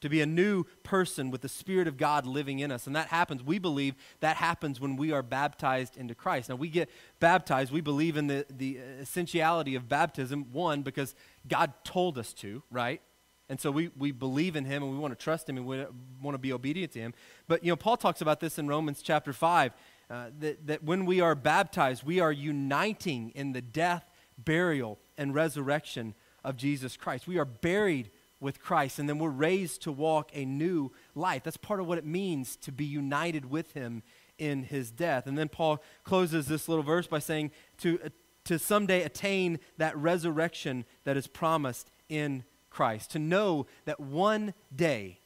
to 0.00 0.08
be 0.08 0.20
a 0.20 0.26
new 0.26 0.64
person 0.82 1.30
with 1.30 1.40
the 1.40 1.48
Spirit 1.48 1.88
of 1.88 1.96
God 1.96 2.26
living 2.26 2.58
in 2.58 2.70
us. 2.70 2.86
And 2.86 2.94
that 2.96 3.08
happens, 3.08 3.42
we 3.42 3.58
believe, 3.58 3.94
that 4.20 4.36
happens 4.36 4.80
when 4.80 4.96
we 4.96 5.12
are 5.12 5.22
baptized 5.22 5.96
into 5.96 6.14
Christ. 6.14 6.48
Now, 6.48 6.56
we 6.56 6.68
get 6.68 6.90
baptized, 7.20 7.72
we 7.72 7.80
believe 7.80 8.16
in 8.16 8.26
the, 8.26 8.46
the 8.50 8.78
essentiality 9.00 9.74
of 9.74 9.88
baptism, 9.88 10.52
one, 10.52 10.82
because 10.82 11.14
God 11.48 11.72
told 11.84 12.18
us 12.18 12.32
to, 12.34 12.62
right? 12.70 13.00
And 13.48 13.60
so 13.60 13.70
we, 13.70 13.90
we 13.96 14.10
believe 14.10 14.56
in 14.56 14.64
him 14.64 14.82
and 14.82 14.92
we 14.92 14.98
want 14.98 15.16
to 15.16 15.22
trust 15.22 15.48
him 15.48 15.56
and 15.56 15.66
we 15.66 15.84
want 16.20 16.34
to 16.34 16.38
be 16.38 16.52
obedient 16.52 16.92
to 16.92 17.00
him. 17.00 17.14
But, 17.46 17.62
you 17.64 17.70
know, 17.70 17.76
Paul 17.76 17.96
talks 17.96 18.20
about 18.20 18.40
this 18.40 18.58
in 18.58 18.66
Romans 18.66 19.02
chapter 19.02 19.32
5 19.32 19.72
uh, 20.08 20.26
that, 20.40 20.66
that 20.66 20.84
when 20.84 21.06
we 21.06 21.20
are 21.20 21.34
baptized, 21.34 22.02
we 22.02 22.18
are 22.20 22.32
uniting 22.32 23.30
in 23.30 23.52
the 23.52 23.62
death, 23.62 24.10
burial, 24.36 24.98
and 25.16 25.34
resurrection 25.34 26.14
of 26.42 26.56
Jesus 26.56 26.96
Christ. 26.96 27.28
We 27.28 27.38
are 27.38 27.44
buried 27.44 28.10
with 28.40 28.60
Christ 28.60 28.98
and 28.98 29.08
then 29.08 29.18
we're 29.18 29.30
raised 29.30 29.82
to 29.82 29.92
walk 29.92 30.30
a 30.34 30.44
new 30.44 30.92
life. 31.14 31.42
That's 31.44 31.56
part 31.56 31.80
of 31.80 31.86
what 31.86 31.98
it 31.98 32.04
means 32.04 32.56
to 32.56 32.72
be 32.72 32.84
united 32.84 33.50
with 33.50 33.72
him 33.72 34.02
in 34.38 34.64
his 34.64 34.90
death. 34.90 35.26
And 35.26 35.36
then 35.38 35.48
Paul 35.48 35.82
closes 36.04 36.46
this 36.46 36.68
little 36.68 36.84
verse 36.84 37.06
by 37.06 37.18
saying 37.18 37.50
to, 37.78 37.98
uh, 38.04 38.08
to 38.44 38.58
someday 38.58 39.02
attain 39.02 39.58
that 39.78 39.96
resurrection 39.96 40.84
that 41.04 41.16
is 41.16 41.26
promised 41.26 41.90
in 42.08 42.44
Christ, 42.70 43.12
to 43.12 43.18
know 43.18 43.66
that 43.86 43.98
one 43.98 44.52
day, 44.74 45.18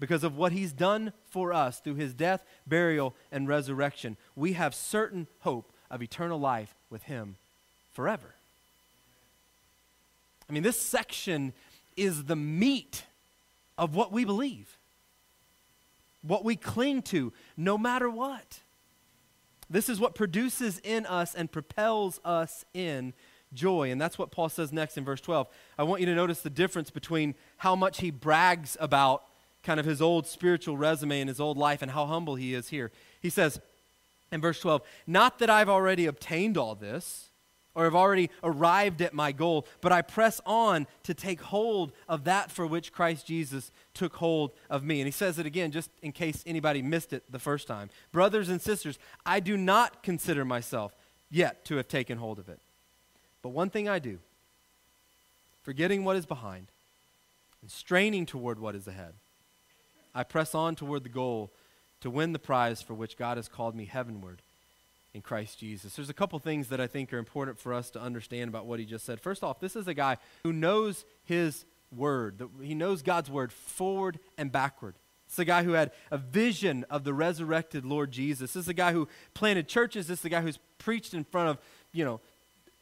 because 0.00 0.24
of 0.24 0.36
what 0.36 0.52
he's 0.52 0.72
done 0.72 1.12
for 1.28 1.52
us 1.52 1.78
through 1.78 1.96
his 1.96 2.14
death, 2.14 2.44
burial, 2.66 3.14
and 3.30 3.46
resurrection, 3.46 4.16
we 4.34 4.54
have 4.54 4.74
certain 4.74 5.26
hope 5.40 5.72
of 5.90 6.02
eternal 6.02 6.40
life 6.40 6.74
with 6.88 7.04
him 7.04 7.36
forever. 7.92 8.34
I 10.48 10.52
mean, 10.52 10.62
this 10.62 10.80
section 10.80 11.52
is 11.96 12.24
the 12.24 12.36
meat 12.36 13.04
of 13.76 13.94
what 13.94 14.12
we 14.12 14.24
believe, 14.24 14.78
what 16.22 16.44
we 16.44 16.56
cling 16.56 17.02
to, 17.02 17.32
no 17.56 17.76
matter 17.76 18.08
what. 18.08 18.60
This 19.68 19.88
is 19.88 19.98
what 19.98 20.14
produces 20.14 20.80
in 20.84 21.06
us 21.06 21.34
and 21.34 21.50
propels 21.50 22.20
us 22.24 22.64
in 22.74 23.14
joy. 23.52 23.90
And 23.90 24.00
that's 24.00 24.18
what 24.18 24.30
Paul 24.30 24.48
says 24.48 24.72
next 24.72 24.98
in 24.98 25.04
verse 25.04 25.20
12. 25.20 25.48
I 25.78 25.82
want 25.84 26.00
you 26.00 26.06
to 26.06 26.14
notice 26.14 26.40
the 26.40 26.50
difference 26.50 26.90
between 26.90 27.34
how 27.58 27.74
much 27.74 28.00
he 28.00 28.10
brags 28.10 28.76
about 28.80 29.24
kind 29.62 29.80
of 29.80 29.86
his 29.86 30.02
old 30.02 30.26
spiritual 30.26 30.76
resume 30.76 31.20
and 31.20 31.28
his 31.28 31.40
old 31.40 31.56
life 31.56 31.80
and 31.82 31.90
how 31.90 32.06
humble 32.06 32.34
he 32.34 32.54
is 32.54 32.68
here. 32.68 32.92
He 33.20 33.30
says 33.30 33.60
in 34.30 34.40
verse 34.40 34.60
12, 34.60 34.82
Not 35.06 35.38
that 35.38 35.48
I've 35.48 35.68
already 35.68 36.06
obtained 36.06 36.58
all 36.58 36.74
this 36.74 37.30
or 37.74 37.84
have 37.84 37.94
already 37.94 38.30
arrived 38.42 39.02
at 39.02 39.14
my 39.14 39.32
goal, 39.32 39.66
but 39.80 39.92
I 39.92 40.02
press 40.02 40.40
on 40.46 40.86
to 41.02 41.14
take 41.14 41.40
hold 41.40 41.92
of 42.08 42.24
that 42.24 42.50
for 42.50 42.66
which 42.66 42.92
Christ 42.92 43.26
Jesus 43.26 43.70
took 43.94 44.16
hold 44.16 44.52
of 44.70 44.84
me. 44.84 45.00
And 45.00 45.06
he 45.06 45.12
says 45.12 45.38
it 45.38 45.46
again 45.46 45.72
just 45.72 45.90
in 46.02 46.12
case 46.12 46.42
anybody 46.46 46.82
missed 46.82 47.12
it 47.12 47.24
the 47.30 47.38
first 47.38 47.66
time. 47.66 47.90
Brothers 48.12 48.48
and 48.48 48.60
sisters, 48.60 48.98
I 49.26 49.40
do 49.40 49.56
not 49.56 50.02
consider 50.02 50.44
myself 50.44 50.94
yet 51.30 51.64
to 51.66 51.76
have 51.76 51.88
taken 51.88 52.18
hold 52.18 52.38
of 52.38 52.48
it. 52.48 52.60
But 53.42 53.50
one 53.50 53.70
thing 53.70 53.88
I 53.88 53.98
do, 53.98 54.18
forgetting 55.62 56.04
what 56.04 56.16
is 56.16 56.26
behind 56.26 56.68
and 57.60 57.70
straining 57.70 58.24
toward 58.24 58.58
what 58.58 58.74
is 58.74 58.86
ahead, 58.86 59.14
I 60.14 60.22
press 60.22 60.54
on 60.54 60.76
toward 60.76 61.02
the 61.02 61.08
goal 61.08 61.50
to 62.00 62.10
win 62.10 62.32
the 62.32 62.38
prize 62.38 62.80
for 62.82 62.94
which 62.94 63.16
God 63.16 63.36
has 63.36 63.48
called 63.48 63.74
me 63.74 63.86
heavenward 63.86 64.42
in 65.14 65.22
Christ 65.22 65.58
Jesus. 65.58 65.94
There's 65.94 66.10
a 66.10 66.14
couple 66.14 66.38
things 66.40 66.68
that 66.68 66.80
I 66.80 66.86
think 66.88 67.12
are 67.12 67.18
important 67.18 67.58
for 67.58 67.72
us 67.72 67.88
to 67.92 68.00
understand 68.00 68.48
about 68.48 68.66
what 68.66 68.80
he 68.80 68.84
just 68.84 69.06
said. 69.06 69.20
First 69.20 69.42
off, 69.42 69.60
this 69.60 69.76
is 69.76 69.86
a 69.86 69.94
guy 69.94 70.18
who 70.42 70.52
knows 70.52 71.04
his 71.24 71.64
word. 71.94 72.42
He 72.60 72.74
knows 72.74 73.00
God's 73.02 73.30
word 73.30 73.52
forward 73.52 74.18
and 74.36 74.50
backward. 74.50 74.96
It's 75.26 75.38
a 75.38 75.44
guy 75.44 75.62
who 75.62 75.72
had 75.72 75.92
a 76.10 76.18
vision 76.18 76.84
of 76.90 77.04
the 77.04 77.14
resurrected 77.14 77.84
Lord 77.84 78.10
Jesus. 78.10 78.52
This 78.52 78.64
is 78.64 78.68
a 78.68 78.74
guy 78.74 78.92
who 78.92 79.08
planted 79.32 79.68
churches. 79.68 80.08
This 80.08 80.18
is 80.18 80.24
a 80.24 80.28
guy 80.28 80.42
who's 80.42 80.58
preached 80.78 81.14
in 81.14 81.24
front 81.24 81.48
of, 81.48 81.58
you 81.92 82.04
know, 82.04 82.20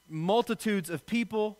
multitudes 0.08 0.90
of 0.90 1.06
people. 1.06 1.58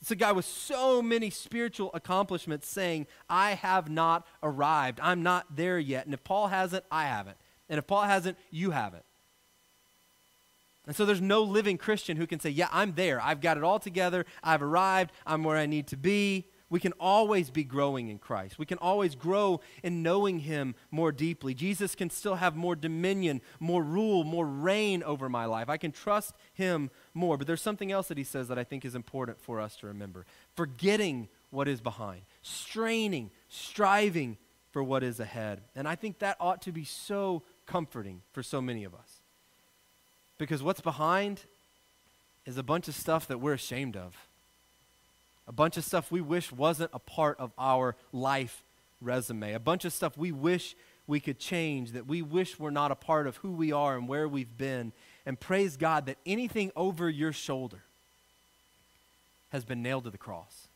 It's 0.00 0.10
a 0.10 0.16
guy 0.16 0.32
with 0.32 0.44
so 0.44 1.00
many 1.00 1.30
spiritual 1.30 1.90
accomplishments 1.94 2.68
saying, 2.68 3.06
I 3.28 3.52
have 3.52 3.88
not 3.88 4.26
arrived. 4.42 5.00
I'm 5.02 5.22
not 5.22 5.56
there 5.56 5.78
yet. 5.78 6.04
And 6.04 6.14
if 6.14 6.22
Paul 6.22 6.48
hasn't, 6.48 6.84
I 6.90 7.04
haven't. 7.04 7.36
And 7.68 7.78
if 7.78 7.86
Paul 7.86 8.02
hasn't, 8.02 8.36
you 8.50 8.70
haven't. 8.70 9.04
And 10.88 10.96
so 10.96 11.04
there's 11.04 11.20
no 11.20 11.42
living 11.42 11.76
Christian 11.76 12.16
who 12.16 12.26
can 12.26 12.40
say, 12.40 12.48
Yeah, 12.48 12.68
I'm 12.72 12.94
there. 12.94 13.20
I've 13.20 13.42
got 13.42 13.58
it 13.58 13.62
all 13.62 13.78
together. 13.78 14.24
I've 14.42 14.62
arrived. 14.62 15.12
I'm 15.26 15.44
where 15.44 15.58
I 15.58 15.66
need 15.66 15.86
to 15.88 15.98
be. 15.98 16.48
We 16.70 16.80
can 16.80 16.92
always 16.98 17.50
be 17.50 17.62
growing 17.62 18.08
in 18.08 18.18
Christ. 18.18 18.58
We 18.58 18.64
can 18.64 18.78
always 18.78 19.14
grow 19.14 19.60
in 19.82 20.02
knowing 20.02 20.40
Him 20.40 20.74
more 20.90 21.12
deeply. 21.12 21.52
Jesus 21.52 21.94
can 21.94 22.08
still 22.08 22.36
have 22.36 22.56
more 22.56 22.74
dominion, 22.74 23.42
more 23.60 23.82
rule, 23.82 24.24
more 24.24 24.46
reign 24.46 25.02
over 25.02 25.28
my 25.28 25.44
life. 25.44 25.68
I 25.68 25.76
can 25.76 25.92
trust 25.92 26.34
Him 26.54 26.90
more. 27.12 27.36
But 27.36 27.46
there's 27.46 27.62
something 27.62 27.92
else 27.92 28.08
that 28.08 28.18
He 28.18 28.24
says 28.24 28.48
that 28.48 28.58
I 28.58 28.64
think 28.64 28.86
is 28.86 28.94
important 28.94 29.40
for 29.40 29.60
us 29.60 29.76
to 29.76 29.86
remember 29.86 30.24
forgetting 30.56 31.28
what 31.50 31.68
is 31.68 31.82
behind, 31.82 32.22
straining, 32.40 33.30
striving 33.48 34.38
for 34.70 34.82
what 34.82 35.02
is 35.02 35.20
ahead. 35.20 35.60
And 35.74 35.86
I 35.86 35.96
think 35.96 36.20
that 36.20 36.38
ought 36.40 36.62
to 36.62 36.72
be 36.72 36.84
so 36.84 37.42
comforting 37.66 38.22
for 38.32 38.42
so 38.42 38.62
many 38.62 38.84
of 38.84 38.94
us. 38.94 39.17
Because 40.38 40.62
what's 40.62 40.80
behind 40.80 41.42
is 42.46 42.56
a 42.56 42.62
bunch 42.62 42.88
of 42.88 42.94
stuff 42.94 43.26
that 43.28 43.38
we're 43.38 43.54
ashamed 43.54 43.96
of 43.96 44.16
a 45.48 45.52
bunch 45.52 45.78
of 45.78 45.84
stuff 45.84 46.12
we 46.12 46.20
wish 46.20 46.52
wasn't 46.52 46.90
a 46.92 46.98
part 46.98 47.40
of 47.40 47.52
our 47.58 47.96
life 48.12 48.62
resume, 49.00 49.54
a 49.54 49.58
bunch 49.58 49.86
of 49.86 49.92
stuff 49.92 50.16
we 50.16 50.30
wish 50.30 50.76
we 51.06 51.20
could 51.20 51.38
change, 51.38 51.92
that 51.92 52.06
we 52.06 52.20
wish 52.20 52.58
were 52.58 52.70
not 52.70 52.92
a 52.92 52.94
part 52.94 53.26
of 53.26 53.38
who 53.38 53.50
we 53.50 53.72
are 53.72 53.96
and 53.96 54.06
where 54.06 54.28
we've 54.28 54.58
been. 54.58 54.92
And 55.24 55.40
praise 55.40 55.78
God 55.78 56.04
that 56.06 56.18
anything 56.26 56.70
over 56.76 57.08
your 57.08 57.32
shoulder 57.32 57.82
has 59.48 59.64
been 59.64 59.82
nailed 59.82 60.04
to 60.04 60.10
the 60.10 60.18
cross. 60.18 60.68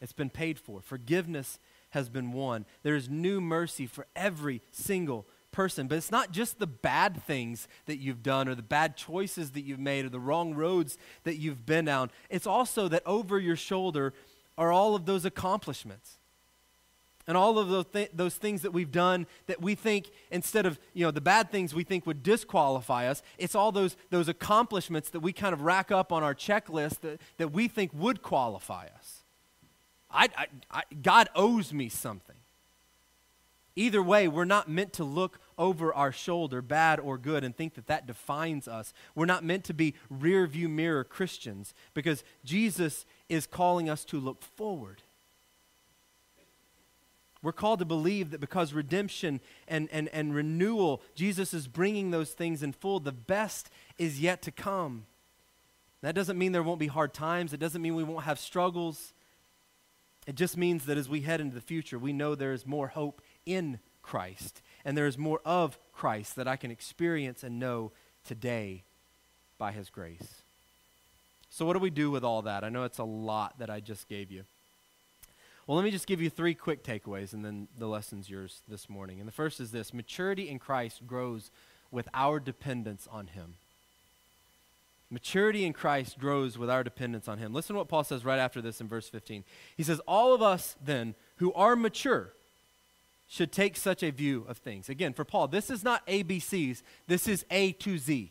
It's 0.00 0.14
been 0.14 0.30
paid 0.30 0.58
for. 0.58 0.80
Forgiveness 0.80 1.58
has 1.90 2.08
been 2.08 2.32
won. 2.32 2.64
There 2.82 2.96
is 2.96 3.10
new 3.10 3.42
mercy 3.42 3.86
for 3.86 4.06
every 4.16 4.62
single 4.70 5.26
person. 5.52 5.86
But 5.86 5.98
it's 5.98 6.10
not 6.10 6.32
just 6.32 6.58
the 6.58 6.66
bad 6.66 7.22
things 7.22 7.68
that 7.86 7.98
you've 7.98 8.22
done 8.22 8.48
or 8.48 8.54
the 8.54 8.62
bad 8.62 8.96
choices 8.96 9.52
that 9.52 9.62
you've 9.62 9.78
made 9.78 10.04
or 10.04 10.08
the 10.08 10.20
wrong 10.20 10.54
roads 10.54 10.98
that 11.24 11.36
you've 11.36 11.64
been 11.64 11.84
down. 11.84 12.10
It's 12.30 12.46
also 12.46 12.88
that 12.88 13.02
over 13.06 13.38
your 13.38 13.56
shoulder 13.56 14.14
are 14.58 14.72
all 14.72 14.94
of 14.94 15.06
those 15.06 15.24
accomplishments. 15.24 16.18
And 17.26 17.36
all 17.36 17.58
of 17.58 17.68
those, 17.68 17.86
th- 17.86 18.10
those 18.12 18.34
things 18.34 18.62
that 18.62 18.72
we've 18.72 18.90
done 18.90 19.26
that 19.46 19.62
we 19.62 19.76
think, 19.76 20.10
instead 20.32 20.66
of, 20.66 20.80
you 20.92 21.04
know, 21.04 21.12
the 21.12 21.20
bad 21.20 21.52
things 21.52 21.72
we 21.72 21.84
think 21.84 22.04
would 22.04 22.22
disqualify 22.22 23.06
us, 23.06 23.22
it's 23.38 23.54
all 23.54 23.70
those, 23.70 23.96
those 24.10 24.28
accomplishments 24.28 25.10
that 25.10 25.20
we 25.20 25.32
kind 25.32 25.52
of 25.52 25.62
rack 25.62 25.92
up 25.92 26.10
on 26.10 26.24
our 26.24 26.34
checklist 26.34 27.00
that, 27.00 27.20
that 27.36 27.52
we 27.52 27.68
think 27.68 27.92
would 27.94 28.22
qualify 28.22 28.88
us. 28.96 29.22
I, 30.10 30.28
I, 30.36 30.46
I, 30.70 30.82
God 31.00 31.28
owes 31.34 31.72
me 31.72 31.88
something. 31.88 32.36
Either 33.74 34.02
way, 34.02 34.28
we're 34.28 34.44
not 34.44 34.68
meant 34.68 34.92
to 34.92 35.04
look 35.04 35.40
over 35.56 35.94
our 35.94 36.12
shoulder, 36.12 36.60
bad 36.60 37.00
or 37.00 37.16
good, 37.16 37.42
and 37.42 37.56
think 37.56 37.74
that 37.74 37.86
that 37.86 38.06
defines 38.06 38.68
us. 38.68 38.92
We're 39.14 39.24
not 39.24 39.44
meant 39.44 39.64
to 39.64 39.74
be 39.74 39.94
rear 40.10 40.46
view 40.46 40.68
mirror 40.68 41.04
Christians 41.04 41.72
because 41.94 42.22
Jesus 42.44 43.06
is 43.28 43.46
calling 43.46 43.88
us 43.88 44.04
to 44.06 44.20
look 44.20 44.42
forward. 44.42 45.02
We're 47.42 47.52
called 47.52 47.80
to 47.80 47.84
believe 47.84 48.30
that 48.30 48.40
because 48.40 48.72
redemption 48.72 49.40
and, 49.66 49.88
and, 49.90 50.08
and 50.10 50.34
renewal, 50.34 51.02
Jesus 51.14 51.52
is 51.52 51.66
bringing 51.66 52.10
those 52.10 52.30
things 52.30 52.62
in 52.62 52.72
full, 52.72 53.00
the 53.00 53.10
best 53.10 53.68
is 53.98 54.20
yet 54.20 54.42
to 54.42 54.52
come. 54.52 55.06
That 56.02 56.14
doesn't 56.14 56.38
mean 56.38 56.52
there 56.52 56.62
won't 56.62 56.78
be 56.78 56.86
hard 56.88 57.14
times, 57.14 57.52
it 57.52 57.60
doesn't 57.60 57.82
mean 57.82 57.96
we 57.96 58.04
won't 58.04 58.24
have 58.24 58.38
struggles. 58.38 59.12
It 60.24 60.36
just 60.36 60.56
means 60.56 60.86
that 60.86 60.96
as 60.96 61.08
we 61.08 61.22
head 61.22 61.40
into 61.40 61.56
the 61.56 61.60
future, 61.60 61.98
we 61.98 62.12
know 62.12 62.36
there 62.36 62.52
is 62.52 62.64
more 62.64 62.86
hope 62.86 63.20
in 63.46 63.78
Christ. 64.02 64.62
And 64.84 64.96
there 64.96 65.06
is 65.06 65.18
more 65.18 65.40
of 65.44 65.78
Christ 65.92 66.36
that 66.36 66.48
I 66.48 66.56
can 66.56 66.70
experience 66.70 67.42
and 67.42 67.58
know 67.58 67.92
today 68.24 68.84
by 69.58 69.72
His 69.72 69.90
grace. 69.90 70.42
So, 71.50 71.66
what 71.66 71.74
do 71.74 71.78
we 71.78 71.90
do 71.90 72.10
with 72.10 72.24
all 72.24 72.42
that? 72.42 72.64
I 72.64 72.68
know 72.68 72.84
it's 72.84 72.98
a 72.98 73.04
lot 73.04 73.58
that 73.58 73.70
I 73.70 73.80
just 73.80 74.08
gave 74.08 74.30
you. 74.30 74.44
Well, 75.66 75.76
let 75.76 75.84
me 75.84 75.90
just 75.90 76.06
give 76.06 76.20
you 76.20 76.28
three 76.28 76.54
quick 76.54 76.82
takeaways, 76.82 77.32
and 77.32 77.44
then 77.44 77.68
the 77.78 77.86
lesson's 77.86 78.28
yours 78.28 78.62
this 78.66 78.88
morning. 78.88 79.20
And 79.20 79.28
the 79.28 79.32
first 79.32 79.60
is 79.60 79.70
this 79.70 79.94
maturity 79.94 80.48
in 80.48 80.58
Christ 80.58 81.06
grows 81.06 81.50
with 81.90 82.08
our 82.12 82.40
dependence 82.40 83.06
on 83.10 83.28
Him. 83.28 83.54
Maturity 85.10 85.66
in 85.66 85.74
Christ 85.74 86.18
grows 86.18 86.56
with 86.56 86.70
our 86.70 86.82
dependence 86.82 87.28
on 87.28 87.38
Him. 87.38 87.52
Listen 87.52 87.74
to 87.74 87.78
what 87.78 87.88
Paul 87.88 88.02
says 88.02 88.24
right 88.24 88.38
after 88.38 88.62
this 88.62 88.80
in 88.80 88.88
verse 88.88 89.08
15. 89.08 89.44
He 89.76 89.82
says, 89.82 90.00
All 90.08 90.34
of 90.34 90.42
us 90.42 90.74
then 90.82 91.14
who 91.36 91.52
are 91.52 91.76
mature, 91.76 92.32
should 93.32 93.50
take 93.50 93.78
such 93.78 94.02
a 94.02 94.10
view 94.10 94.44
of 94.46 94.58
things. 94.58 94.90
Again, 94.90 95.14
for 95.14 95.24
Paul, 95.24 95.48
this 95.48 95.70
is 95.70 95.82
not 95.82 96.06
ABCs, 96.06 96.82
this 97.06 97.26
is 97.26 97.46
A 97.50 97.72
to 97.72 97.96
Z. 97.96 98.30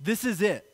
This 0.00 0.24
is 0.24 0.40
it. 0.40 0.64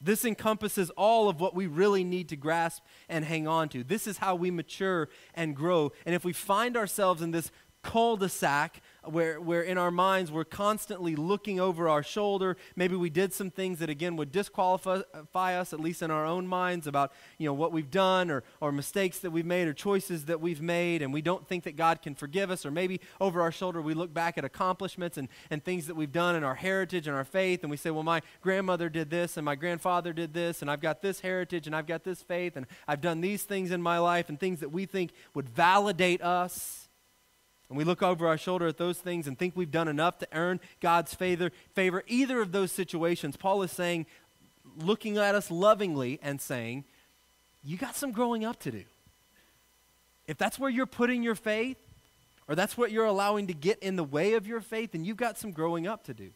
This 0.00 0.24
encompasses 0.24 0.88
all 0.96 1.28
of 1.28 1.38
what 1.38 1.54
we 1.54 1.66
really 1.66 2.04
need 2.04 2.30
to 2.30 2.36
grasp 2.36 2.82
and 3.10 3.26
hang 3.26 3.46
on 3.46 3.68
to. 3.68 3.84
This 3.84 4.06
is 4.06 4.16
how 4.16 4.36
we 4.36 4.50
mature 4.50 5.10
and 5.34 5.54
grow. 5.54 5.92
And 6.06 6.14
if 6.14 6.24
we 6.24 6.32
find 6.32 6.78
ourselves 6.78 7.20
in 7.20 7.30
this 7.30 7.50
cul-de-sac 7.82 8.80
where, 9.08 9.40
where 9.40 9.62
in 9.62 9.78
our 9.78 9.90
minds 9.90 10.30
we're 10.30 10.44
constantly 10.44 11.16
looking 11.16 11.58
over 11.58 11.88
our 11.88 12.02
shoulder. 12.02 12.56
Maybe 12.76 12.96
we 12.96 13.10
did 13.10 13.32
some 13.32 13.50
things 13.50 13.78
that, 13.78 13.90
again, 13.90 14.16
would 14.16 14.32
disqualify 14.32 15.00
uh, 15.14 15.38
us, 15.38 15.72
at 15.72 15.80
least 15.80 16.02
in 16.02 16.10
our 16.10 16.26
own 16.26 16.46
minds, 16.46 16.86
about 16.86 17.12
you 17.38 17.46
know, 17.46 17.54
what 17.54 17.72
we've 17.72 17.90
done 17.90 18.30
or, 18.30 18.42
or 18.60 18.72
mistakes 18.72 19.18
that 19.20 19.30
we've 19.30 19.46
made 19.46 19.68
or 19.68 19.72
choices 19.72 20.26
that 20.26 20.40
we've 20.40 20.60
made, 20.60 21.02
and 21.02 21.12
we 21.12 21.22
don't 21.22 21.46
think 21.46 21.64
that 21.64 21.76
God 21.76 22.02
can 22.02 22.14
forgive 22.14 22.50
us. 22.50 22.66
Or 22.66 22.70
maybe 22.70 23.00
over 23.20 23.40
our 23.40 23.52
shoulder 23.52 23.80
we 23.80 23.94
look 23.94 24.12
back 24.12 24.38
at 24.38 24.44
accomplishments 24.44 25.16
and, 25.16 25.28
and 25.50 25.64
things 25.64 25.86
that 25.86 25.94
we've 25.94 26.12
done 26.12 26.36
in 26.36 26.44
our 26.44 26.54
heritage 26.54 27.06
and 27.06 27.16
our 27.16 27.24
faith, 27.24 27.62
and 27.62 27.70
we 27.70 27.76
say, 27.76 27.90
well, 27.90 28.02
my 28.02 28.22
grandmother 28.40 28.88
did 28.88 29.10
this, 29.10 29.36
and 29.36 29.44
my 29.44 29.54
grandfather 29.54 30.12
did 30.12 30.34
this, 30.34 30.62
and 30.62 30.70
I've 30.70 30.80
got 30.80 31.02
this 31.02 31.20
heritage, 31.20 31.66
and 31.66 31.74
I've 31.74 31.86
got 31.86 32.04
this 32.04 32.22
faith, 32.22 32.56
and 32.56 32.66
I've 32.86 33.00
done 33.00 33.20
these 33.20 33.44
things 33.44 33.70
in 33.70 33.82
my 33.82 33.98
life, 33.98 34.28
and 34.28 34.38
things 34.38 34.60
that 34.60 34.70
we 34.70 34.86
think 34.86 35.12
would 35.34 35.48
validate 35.48 36.22
us 36.22 36.87
and 37.68 37.76
we 37.76 37.84
look 37.84 38.02
over 38.02 38.26
our 38.26 38.38
shoulder 38.38 38.66
at 38.66 38.78
those 38.78 38.98
things 38.98 39.26
and 39.26 39.38
think 39.38 39.54
we've 39.54 39.70
done 39.70 39.88
enough 39.88 40.18
to 40.18 40.28
earn 40.32 40.60
God's 40.80 41.14
favor, 41.14 41.50
favor, 41.74 42.02
either 42.06 42.40
of 42.40 42.52
those 42.52 42.72
situations, 42.72 43.36
Paul 43.36 43.62
is 43.62 43.70
saying, 43.72 44.06
looking 44.78 45.18
at 45.18 45.34
us 45.34 45.50
lovingly 45.50 46.18
and 46.22 46.40
saying, 46.40 46.84
You 47.62 47.76
got 47.76 47.94
some 47.94 48.12
growing 48.12 48.44
up 48.44 48.58
to 48.60 48.70
do. 48.70 48.84
If 50.26 50.38
that's 50.38 50.58
where 50.58 50.70
you're 50.70 50.86
putting 50.86 51.22
your 51.22 51.34
faith, 51.34 51.76
or 52.48 52.54
that's 52.54 52.78
what 52.78 52.90
you're 52.90 53.04
allowing 53.04 53.46
to 53.48 53.54
get 53.54 53.78
in 53.80 53.96
the 53.96 54.04
way 54.04 54.32
of 54.32 54.46
your 54.46 54.60
faith, 54.60 54.92
then 54.92 55.04
you've 55.04 55.18
got 55.18 55.36
some 55.36 55.50
growing 55.50 55.86
up 55.86 56.04
to 56.04 56.14
do. 56.14 56.30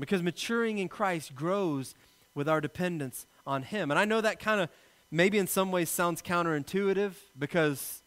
Because 0.00 0.22
maturing 0.22 0.78
in 0.78 0.88
Christ 0.88 1.34
grows 1.36 1.94
with 2.34 2.48
our 2.48 2.60
dependence 2.60 3.26
on 3.46 3.62
Him. 3.62 3.92
And 3.92 4.00
I 4.00 4.04
know 4.04 4.20
that 4.20 4.40
kind 4.40 4.60
of 4.60 4.68
maybe 5.12 5.38
in 5.38 5.46
some 5.46 5.70
ways 5.70 5.90
sounds 5.90 6.22
counterintuitive 6.22 7.12
because 7.38 8.02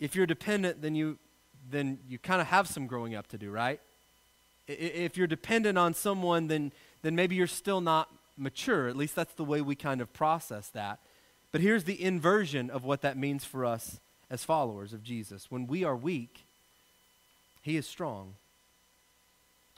if 0.00 0.16
you're 0.16 0.26
dependent, 0.26 0.82
then 0.82 0.96
you 0.96 1.18
then 1.70 1.98
you 2.08 2.18
kind 2.18 2.40
of 2.40 2.48
have 2.48 2.68
some 2.68 2.86
growing 2.86 3.14
up 3.14 3.28
to 3.28 3.38
do, 3.38 3.50
right? 3.50 3.80
If 4.66 5.16
you're 5.16 5.26
dependent 5.26 5.78
on 5.78 5.94
someone, 5.94 6.48
then, 6.48 6.72
then 7.02 7.14
maybe 7.14 7.34
you're 7.34 7.46
still 7.46 7.80
not 7.80 8.08
mature. 8.36 8.88
At 8.88 8.96
least 8.96 9.14
that's 9.14 9.34
the 9.34 9.44
way 9.44 9.60
we 9.60 9.74
kind 9.74 10.00
of 10.00 10.12
process 10.12 10.68
that. 10.70 11.00
But 11.50 11.60
here's 11.60 11.84
the 11.84 12.02
inversion 12.02 12.70
of 12.70 12.84
what 12.84 13.02
that 13.02 13.16
means 13.16 13.44
for 13.44 13.64
us 13.64 14.00
as 14.30 14.44
followers 14.44 14.92
of 14.92 15.02
Jesus. 15.02 15.50
When 15.50 15.66
we 15.66 15.84
are 15.84 15.96
weak, 15.96 16.46
He 17.60 17.76
is 17.76 17.86
strong. 17.86 18.34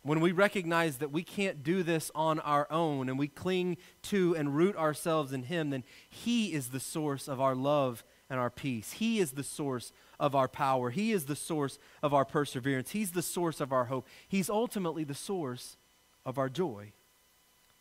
When 0.03 0.21
we 0.21 0.33
recognize 0.33 0.99
that 0.99 1.11
we 1.11 1.23
can't 1.23 1.65
do 1.65 1.83
this 1.83 2.11
on 2.15 2.39
our 2.41 2.71
own 2.71 3.09
and 3.09 3.19
we 3.19 3.27
cling 3.27 3.79
to 4.03 4.37
and 4.37 4.55
root 4.55 4.77
ourselves 4.77 5.33
in 5.33 5.45
Him, 5.45 5.71
then 5.71 5.83
He 6.09 6.53
is 6.53 6.69
the 6.69 6.81
source 6.81 7.27
of 7.27 7.41
our 7.41 7.55
love 7.55 8.05
and 8.31 8.41
our 8.41 8.51
peace. 8.51 8.93
He 8.93 9.19
is 9.19 9.33
the 9.33 9.43
source 9.43 9.93
of 10.19 10.35
our 10.35 10.49
power. 10.49 10.91
He 10.91 11.13
is 11.13 11.27
the 11.27 11.37
source 11.37 11.79
of 12.03 12.15
our 12.15 12.25
perseverance. 12.25 12.91
He's 12.91 13.13
the 13.13 13.23
source 13.23 13.61
of 13.61 13.73
our 13.73 13.87
hope. 13.87 14.07
He's 14.27 14.49
ultimately 14.49 15.05
the 15.05 15.15
source 15.15 15.77
of 16.25 16.39
our 16.39 16.49
joy. 16.49 16.93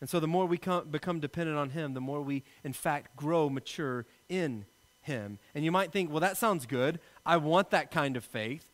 And 0.01 0.09
so, 0.09 0.19
the 0.19 0.27
more 0.27 0.45
we 0.45 0.57
come, 0.57 0.89
become 0.89 1.21
dependent 1.21 1.57
on 1.57 1.69
Him, 1.69 1.93
the 1.93 2.01
more 2.01 2.21
we, 2.21 2.43
in 2.63 2.73
fact, 2.73 3.15
grow 3.15 3.49
mature 3.49 4.05
in 4.27 4.65
Him. 5.01 5.39
And 5.55 5.63
you 5.63 5.71
might 5.71 5.93
think, 5.93 6.11
well, 6.11 6.19
that 6.19 6.35
sounds 6.35 6.65
good. 6.65 6.99
I 7.25 7.37
want 7.37 7.69
that 7.69 7.89
kind 7.89 8.17
of 8.17 8.25
faith. 8.25 8.65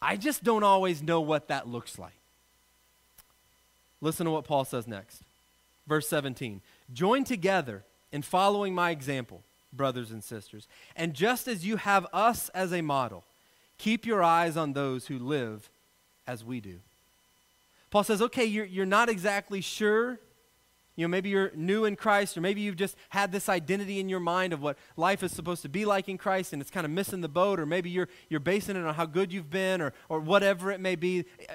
I 0.00 0.16
just 0.16 0.42
don't 0.42 0.64
always 0.64 1.00
know 1.00 1.20
what 1.20 1.46
that 1.46 1.68
looks 1.68 1.96
like. 1.96 2.18
Listen 4.00 4.26
to 4.26 4.32
what 4.32 4.44
Paul 4.44 4.64
says 4.64 4.88
next. 4.88 5.22
Verse 5.86 6.08
17 6.08 6.60
Join 6.92 7.22
together 7.22 7.84
in 8.10 8.22
following 8.22 8.74
my 8.74 8.90
example 8.90 9.42
brothers 9.72 10.10
and 10.10 10.22
sisters. 10.22 10.68
And 10.96 11.14
just 11.14 11.48
as 11.48 11.64
you 11.64 11.76
have 11.76 12.06
us 12.12 12.48
as 12.50 12.72
a 12.72 12.82
model, 12.82 13.24
keep 13.78 14.06
your 14.06 14.22
eyes 14.22 14.56
on 14.56 14.72
those 14.72 15.06
who 15.06 15.18
live 15.18 15.70
as 16.26 16.44
we 16.44 16.60
do. 16.60 16.80
Paul 17.90 18.04
says, 18.04 18.22
okay, 18.22 18.44
you're, 18.44 18.64
you're 18.64 18.86
not 18.86 19.08
exactly 19.08 19.60
sure. 19.60 20.18
You 20.94 21.04
know, 21.04 21.08
maybe 21.08 21.30
you're 21.30 21.52
new 21.54 21.84
in 21.86 21.96
Christ, 21.96 22.36
or 22.36 22.42
maybe 22.42 22.60
you've 22.60 22.76
just 22.76 22.96
had 23.08 23.32
this 23.32 23.48
identity 23.48 23.98
in 23.98 24.08
your 24.08 24.20
mind 24.20 24.52
of 24.52 24.62
what 24.62 24.76
life 24.96 25.22
is 25.22 25.32
supposed 25.32 25.62
to 25.62 25.68
be 25.68 25.84
like 25.84 26.08
in 26.08 26.18
Christ, 26.18 26.52
and 26.52 26.60
it's 26.60 26.70
kind 26.70 26.84
of 26.84 26.90
missing 26.90 27.22
the 27.22 27.28
boat, 27.28 27.58
or 27.58 27.66
maybe 27.66 27.88
you're, 27.88 28.08
you're 28.28 28.40
basing 28.40 28.76
it 28.76 28.84
on 28.84 28.94
how 28.94 29.06
good 29.06 29.32
you've 29.32 29.50
been, 29.50 29.80
or, 29.80 29.94
or 30.08 30.20
whatever 30.20 30.70
it 30.70 30.80
may 30.80 30.96
be. 30.96 31.24
Uh, 31.48 31.52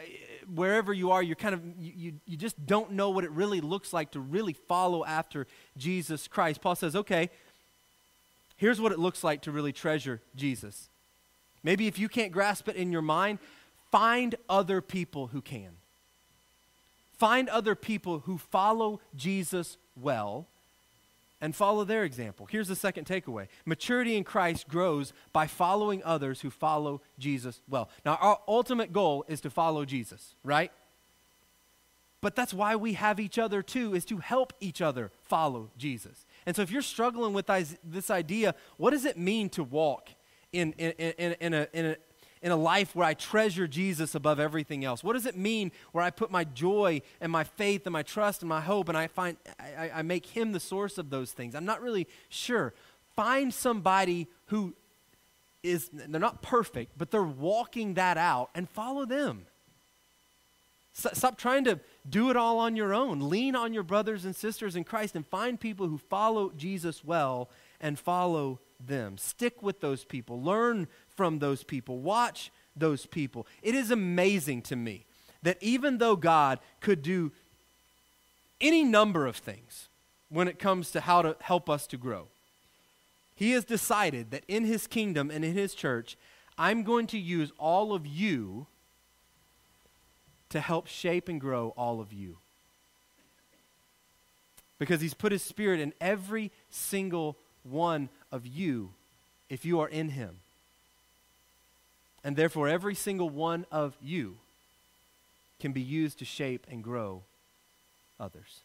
wherever 0.53 0.93
you 0.93 1.11
are, 1.11 1.21
you're 1.21 1.35
kind 1.35 1.53
of, 1.53 1.61
you, 1.77 2.13
you 2.25 2.37
just 2.37 2.65
don't 2.65 2.91
know 2.93 3.09
what 3.09 3.23
it 3.23 3.31
really 3.31 3.61
looks 3.61 3.93
like 3.93 4.11
to 4.11 4.19
really 4.19 4.53
follow 4.53 5.05
after 5.05 5.45
Jesus 5.75 6.27
Christ. 6.27 6.61
Paul 6.61 6.75
says, 6.75 6.95
okay, 6.95 7.29
Here's 8.57 8.81
what 8.81 8.91
it 8.91 8.99
looks 8.99 9.23
like 9.23 9.43
to 9.43 9.51
really 9.51 9.71
treasure 9.71 10.21
Jesus. 10.35 10.89
Maybe 11.63 11.87
if 11.87 11.97
you 11.97 12.09
can't 12.09 12.31
grasp 12.31 12.67
it 12.67 12.75
in 12.75 12.91
your 12.91 13.01
mind, 13.01 13.39
find 13.91 14.35
other 14.49 14.81
people 14.81 15.27
who 15.27 15.41
can. 15.41 15.77
Find 17.13 17.49
other 17.49 17.75
people 17.75 18.19
who 18.19 18.37
follow 18.37 18.99
Jesus 19.15 19.77
well 19.95 20.47
and 21.41 21.55
follow 21.55 21.83
their 21.83 22.03
example. 22.03 22.47
Here's 22.49 22.67
the 22.67 22.75
second 22.75 23.05
takeaway 23.05 23.47
maturity 23.65 24.15
in 24.15 24.23
Christ 24.23 24.67
grows 24.67 25.13
by 25.33 25.47
following 25.47 26.03
others 26.03 26.41
who 26.41 26.49
follow 26.49 27.01
Jesus 27.19 27.61
well. 27.67 27.89
Now, 28.05 28.17
our 28.21 28.39
ultimate 28.47 28.93
goal 28.93 29.25
is 29.27 29.41
to 29.41 29.49
follow 29.49 29.85
Jesus, 29.85 30.35
right? 30.43 30.71
But 32.21 32.35
that's 32.35 32.53
why 32.53 32.75
we 32.75 32.93
have 32.93 33.19
each 33.19 33.37
other 33.37 33.61
too, 33.61 33.93
is 33.93 34.05
to 34.05 34.17
help 34.17 34.53
each 34.59 34.81
other 34.81 35.11
follow 35.23 35.69
Jesus. 35.77 36.25
And 36.47 36.55
so 36.55 36.61
if 36.61 36.71
you're 36.71 36.81
struggling 36.81 37.33
with 37.33 37.47
this 37.83 38.09
idea, 38.09 38.55
what 38.77 38.91
does 38.91 39.03
it 39.03 39.17
mean 39.17 39.49
to 39.49 39.63
walk 39.65 40.09
in, 40.53 40.71
in, 40.77 40.91
in, 40.91 41.33
in, 41.41 41.53
a, 41.53 41.67
in, 41.73 41.85
a, 41.87 41.95
in 42.41 42.51
a 42.53 42.55
life 42.55 42.95
where 42.95 43.05
I 43.05 43.15
treasure 43.15 43.67
Jesus 43.67 44.15
above 44.15 44.39
everything 44.39 44.85
else? 44.85 45.03
What 45.03 45.13
does 45.13 45.25
it 45.25 45.35
mean 45.35 45.73
where 45.91 46.05
I 46.05 46.09
put 46.09 46.31
my 46.31 46.45
joy 46.45 47.01
and 47.19 47.33
my 47.33 47.43
faith 47.43 47.85
and 47.85 47.91
my 47.91 48.01
trust 48.01 48.43
and 48.43 48.47
my 48.47 48.61
hope 48.61 48.87
and 48.87 48.97
I 48.97 49.07
find 49.07 49.35
I, 49.59 49.91
I 49.95 50.01
make 50.03 50.25
him 50.25 50.53
the 50.53 50.61
source 50.61 50.97
of 50.97 51.09
those 51.09 51.33
things? 51.33 51.53
I'm 51.53 51.65
not 51.65 51.81
really 51.81 52.07
sure. 52.29 52.73
Find 53.13 53.53
somebody 53.53 54.29
who 54.45 54.73
is, 55.63 55.89
they're 55.91 56.17
not 56.17 56.41
perfect, 56.41 56.93
but 56.97 57.11
they're 57.11 57.23
walking 57.23 57.95
that 57.95 58.17
out 58.17 58.51
and 58.55 58.69
follow 58.69 59.05
them. 59.05 59.47
Stop 60.97 61.37
trying 61.37 61.63
to 61.65 61.79
do 62.09 62.31
it 62.31 62.35
all 62.35 62.57
on 62.57 62.75
your 62.75 62.91
own. 62.91 63.29
Lean 63.29 63.55
on 63.55 63.71
your 63.71 63.83
brothers 63.83 64.25
and 64.25 64.35
sisters 64.35 64.75
in 64.75 64.83
Christ 64.83 65.15
and 65.15 65.25
find 65.25 65.59
people 65.59 65.87
who 65.87 65.99
follow 65.99 66.51
Jesus 66.57 67.05
well 67.05 67.51
and 67.79 67.99
follow 67.99 68.59
them. 68.83 69.15
Stick 69.19 69.61
with 69.61 69.79
those 69.79 70.03
people. 70.03 70.41
Learn 70.41 70.87
from 71.15 71.37
those 71.37 71.63
people. 71.63 71.99
Watch 71.99 72.51
those 72.75 73.05
people. 73.05 73.45
It 73.61 73.75
is 73.75 73.91
amazing 73.91 74.63
to 74.63 74.75
me 74.75 75.05
that 75.43 75.61
even 75.61 75.99
though 75.99 76.15
God 76.15 76.59
could 76.79 77.03
do 77.03 77.31
any 78.59 78.83
number 78.83 79.27
of 79.27 79.35
things 79.35 79.89
when 80.29 80.47
it 80.47 80.57
comes 80.57 80.89
to 80.91 81.01
how 81.01 81.21
to 81.21 81.35
help 81.41 81.69
us 81.69 81.85
to 81.87 81.97
grow, 81.97 82.27
He 83.35 83.51
has 83.51 83.63
decided 83.63 84.31
that 84.31 84.45
in 84.47 84.65
His 84.65 84.87
kingdom 84.87 85.29
and 85.29 85.45
in 85.45 85.53
His 85.53 85.75
church, 85.75 86.17
I'm 86.57 86.81
going 86.81 87.05
to 87.07 87.19
use 87.19 87.51
all 87.59 87.93
of 87.93 88.07
you 88.07 88.65
to 90.49 90.59
help 90.59 90.87
shape 90.87 91.27
and 91.27 91.39
grow 91.39 91.73
all 91.77 91.99
of 91.99 92.13
you. 92.13 92.37
Because 94.79 95.01
he's 95.01 95.13
put 95.13 95.31
his 95.31 95.43
spirit 95.43 95.79
in 95.79 95.93
every 95.99 96.51
single 96.69 97.37
one 97.63 98.09
of 98.31 98.45
you 98.45 98.93
if 99.49 99.65
you 99.65 99.79
are 99.79 99.87
in 99.87 100.09
him. 100.09 100.37
And 102.23 102.35
therefore, 102.35 102.67
every 102.67 102.95
single 102.95 103.29
one 103.29 103.65
of 103.71 103.95
you 104.01 104.37
can 105.59 105.71
be 105.71 105.81
used 105.81 106.19
to 106.19 106.25
shape 106.25 106.67
and 106.69 106.83
grow 106.83 107.23
others. 108.19 108.61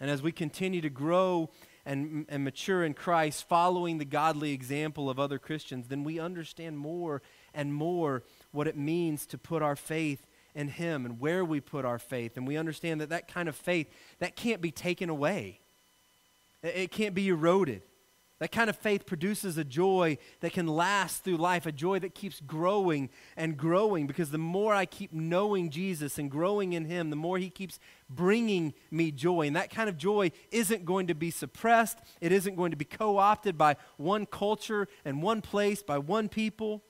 And 0.00 0.10
as 0.10 0.22
we 0.22 0.32
continue 0.32 0.80
to 0.80 0.90
grow 0.90 1.50
and, 1.86 2.26
and 2.28 2.44
mature 2.44 2.84
in 2.84 2.94
Christ, 2.94 3.48
following 3.48 3.98
the 3.98 4.04
godly 4.04 4.52
example 4.52 5.08
of 5.08 5.18
other 5.18 5.38
Christians, 5.38 5.86
then 5.88 6.04
we 6.04 6.18
understand 6.18 6.78
more 6.78 7.22
and 7.54 7.72
more 7.72 8.22
what 8.50 8.66
it 8.66 8.76
means 8.76 9.24
to 9.26 9.38
put 9.38 9.62
our 9.62 9.76
faith 9.76 10.26
in 10.54 10.68
him 10.68 11.06
and 11.06 11.20
where 11.20 11.44
we 11.44 11.60
put 11.60 11.84
our 11.84 11.98
faith. 11.98 12.36
And 12.36 12.46
we 12.46 12.56
understand 12.56 13.00
that 13.00 13.10
that 13.10 13.28
kind 13.28 13.48
of 13.48 13.56
faith 13.56 13.88
that 14.18 14.36
can't 14.36 14.60
be 14.60 14.70
taken 14.70 15.08
away. 15.08 15.60
It 16.62 16.90
can't 16.90 17.14
be 17.14 17.28
eroded. 17.28 17.82
That 18.42 18.50
kind 18.50 18.68
of 18.68 18.76
faith 18.76 19.06
produces 19.06 19.56
a 19.56 19.62
joy 19.62 20.18
that 20.40 20.52
can 20.52 20.66
last 20.66 21.22
through 21.22 21.36
life, 21.36 21.64
a 21.64 21.70
joy 21.70 22.00
that 22.00 22.16
keeps 22.16 22.40
growing 22.40 23.08
and 23.36 23.56
growing. 23.56 24.08
Because 24.08 24.32
the 24.32 24.38
more 24.38 24.74
I 24.74 24.84
keep 24.84 25.12
knowing 25.12 25.70
Jesus 25.70 26.18
and 26.18 26.28
growing 26.28 26.72
in 26.72 26.86
Him, 26.86 27.10
the 27.10 27.16
more 27.16 27.38
He 27.38 27.50
keeps 27.50 27.78
bringing 28.10 28.74
me 28.90 29.12
joy. 29.12 29.46
And 29.46 29.54
that 29.54 29.70
kind 29.70 29.88
of 29.88 29.96
joy 29.96 30.32
isn't 30.50 30.84
going 30.84 31.06
to 31.06 31.14
be 31.14 31.30
suppressed, 31.30 32.00
it 32.20 32.32
isn't 32.32 32.56
going 32.56 32.72
to 32.72 32.76
be 32.76 32.84
co 32.84 33.16
opted 33.16 33.56
by 33.56 33.76
one 33.96 34.26
culture 34.26 34.88
and 35.04 35.22
one 35.22 35.40
place, 35.40 35.80
by 35.84 35.98
one 35.98 36.28
people, 36.28 36.82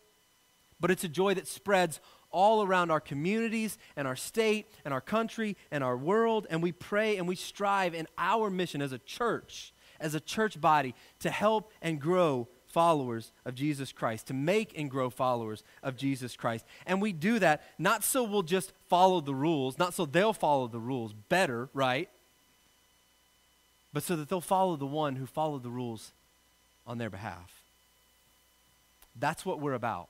but 0.81 0.90
it's 0.90 1.05
a 1.05 1.09
joy 1.09 1.35
that 1.35 1.46
spreads 1.46 2.01
all 2.32 2.62
around 2.62 2.90
our 2.90 3.00
communities 3.00 3.78
and 3.96 4.08
our 4.08 4.16
state 4.16 4.66
and 4.84 4.92
our 4.92 5.00
country 5.00 5.56
and 5.70 5.84
our 5.84 5.96
world. 5.96 6.46
And 6.50 6.62
we 6.62 6.72
pray 6.72 7.16
and 7.16 7.28
we 7.28 7.36
strive 7.36 7.94
in 7.94 8.06
our 8.18 8.50
mission 8.50 8.82
as 8.82 8.92
a 8.92 8.98
church, 8.98 9.72
as 10.00 10.14
a 10.14 10.20
church 10.20 10.60
body, 10.60 10.94
to 11.20 11.30
help 11.30 11.70
and 11.80 12.00
grow 12.00 12.48
followers 12.66 13.32
of 13.44 13.54
Jesus 13.54 13.92
Christ, 13.92 14.26
to 14.28 14.34
make 14.34 14.76
and 14.78 14.90
grow 14.90 15.10
followers 15.10 15.62
of 15.82 15.96
Jesus 15.96 16.36
Christ. 16.36 16.64
And 16.86 17.02
we 17.02 17.12
do 17.12 17.38
that 17.38 17.62
not 17.78 18.02
so 18.02 18.24
we'll 18.24 18.42
just 18.42 18.72
follow 18.88 19.20
the 19.20 19.34
rules, 19.34 19.78
not 19.78 19.94
so 19.94 20.06
they'll 20.06 20.32
follow 20.32 20.66
the 20.66 20.80
rules 20.80 21.12
better, 21.28 21.68
right? 21.74 22.08
But 23.92 24.02
so 24.02 24.16
that 24.16 24.30
they'll 24.30 24.40
follow 24.40 24.76
the 24.76 24.86
one 24.86 25.16
who 25.16 25.26
followed 25.26 25.62
the 25.62 25.70
rules 25.70 26.12
on 26.86 26.96
their 26.96 27.10
behalf. 27.10 27.52
That's 29.18 29.44
what 29.44 29.60
we're 29.60 29.74
about. 29.74 30.08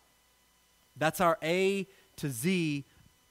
That's 0.97 1.21
our 1.21 1.39
A 1.43 1.87
to 2.17 2.31
Z 2.31 2.85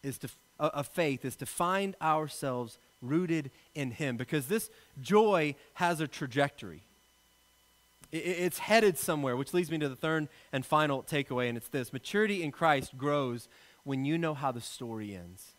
is 0.04 0.18
to, 0.20 0.30
uh, 0.60 0.70
of 0.74 0.88
faith, 0.88 1.26
is 1.26 1.36
to 1.38 1.46
find 1.46 1.96
ourselves 2.02 2.78
rooted 3.02 3.52
in 3.76 3.92
Him. 3.92 4.18
Because 4.18 4.48
this 4.48 4.70
joy 5.02 5.56
has 5.76 6.00
a 6.02 6.08
trajectory 6.08 6.84
it's 8.12 8.60
headed 8.60 8.98
somewhere, 8.98 9.38
which 9.38 9.54
leads 9.54 9.72
me 9.72 9.78
to 9.78 9.90
the 9.90 9.96
third 9.96 10.28
and 10.52 10.66
final 10.66 11.02
takeaway, 11.04 11.48
and 11.48 11.58
it's 11.58 11.70
this 11.70 11.94
maturity 11.94 12.44
in 12.44 12.52
Christ 12.52 12.98
grows 12.98 13.48
when 13.84 14.06
you 14.06 14.18
know 14.18 14.34
how 14.34 14.52
the 14.52 14.62
story 14.62 15.16
ends. 15.16 15.54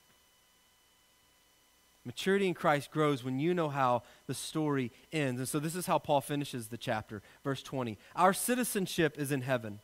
Maturity 2.04 2.48
in 2.48 2.54
Christ 2.54 2.90
grows 2.90 3.24
when 3.24 3.38
you 3.38 3.54
know 3.54 3.68
how 3.68 4.02
the 4.26 4.34
story 4.34 4.90
ends. 5.12 5.40
And 5.40 5.48
so 5.48 5.60
this 5.60 5.76
is 5.76 5.86
how 5.86 5.98
Paul 5.98 6.20
finishes 6.20 6.68
the 6.68 6.76
chapter, 6.76 7.22
verse 7.44 7.62
20. 7.62 7.96
Our 8.16 8.32
citizenship 8.32 9.14
is 9.18 9.30
in 9.30 9.42
heaven, 9.42 9.78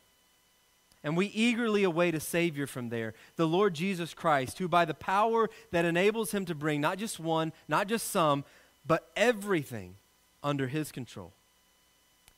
and 1.04 1.16
we 1.16 1.26
eagerly 1.26 1.84
await 1.84 2.14
a 2.14 2.20
Savior 2.20 2.66
from 2.66 2.88
there, 2.88 3.14
the 3.36 3.46
Lord 3.46 3.74
Jesus 3.74 4.14
Christ, 4.14 4.58
who 4.58 4.68
by 4.68 4.84
the 4.84 4.94
power 4.94 5.48
that 5.70 5.84
enables 5.84 6.32
him 6.32 6.44
to 6.46 6.54
bring 6.54 6.80
not 6.80 6.98
just 6.98 7.20
one, 7.20 7.52
not 7.68 7.86
just 7.86 8.10
some, 8.10 8.44
but 8.86 9.08
everything 9.16 9.94
under 10.42 10.66
his 10.68 10.92
control 10.92 11.32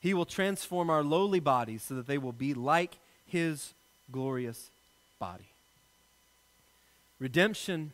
he 0.01 0.15
will 0.15 0.25
transform 0.25 0.89
our 0.89 1.03
lowly 1.03 1.39
bodies 1.39 1.83
so 1.83 1.93
that 1.93 2.07
they 2.07 2.17
will 2.17 2.31
be 2.31 2.55
like 2.55 2.97
his 3.27 3.73
glorious 4.11 4.71
body. 5.19 5.45
Redemption 7.19 7.91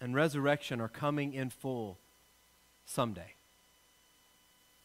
and 0.00 0.14
resurrection 0.14 0.80
are 0.80 0.88
coming 0.88 1.34
in 1.34 1.50
full 1.50 1.98
someday. 2.86 3.34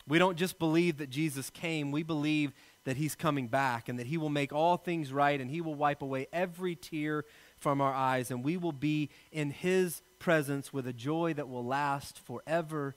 We 0.06 0.20
don't 0.20 0.38
just 0.38 0.60
believe 0.60 0.98
that 0.98 1.10
Jesus 1.10 1.50
came, 1.50 1.94
we 1.94 2.04
believe 2.04 2.52
that 2.86 2.98
he's 2.98 3.16
coming 3.16 3.48
back 3.48 3.90
and 3.90 4.00
that 4.00 4.08
he 4.08 4.18
will 4.18 4.30
make 4.30 4.52
all 4.52 4.78
things 4.78 5.12
right 5.14 5.40
and 5.40 5.50
he 5.50 5.62
will 5.62 5.76
wipe 5.76 6.02
away 6.02 6.28
every 6.34 6.76
tear 6.76 7.24
from 7.58 7.80
our 7.80 7.94
eyes 7.94 8.30
and 8.30 8.44
we 8.44 8.58
will 8.58 8.74
be 8.74 9.10
in 9.32 9.52
his 9.52 10.02
presence 10.20 10.74
with 10.74 10.88
a 10.88 10.94
joy 10.94 11.34
that 11.34 11.50
will 11.50 11.66
last 11.66 12.20
forever 12.20 12.96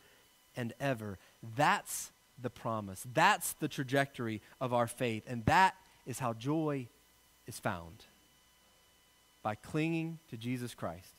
and 0.57 0.73
ever. 0.81 1.19
That's 1.57 2.11
the 2.41 2.51
promise. 2.51 3.05
That's 3.13 3.53
the 3.55 3.69
trajectory 3.69 4.43
of 4.61 4.73
our 4.73 4.87
faith. 4.87 5.25
And 5.27 5.45
that 5.47 5.75
is 6.07 6.19
how 6.19 6.33
joy 6.33 6.89
is 7.47 7.59
found 7.59 8.05
by 9.43 9.55
clinging 9.55 10.19
to 10.31 10.37
Jesus 10.37 10.75
Christ 10.75 11.13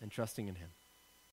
and 0.00 0.10
trusting 0.10 0.48
in 0.48 0.54
Him. 0.54 0.68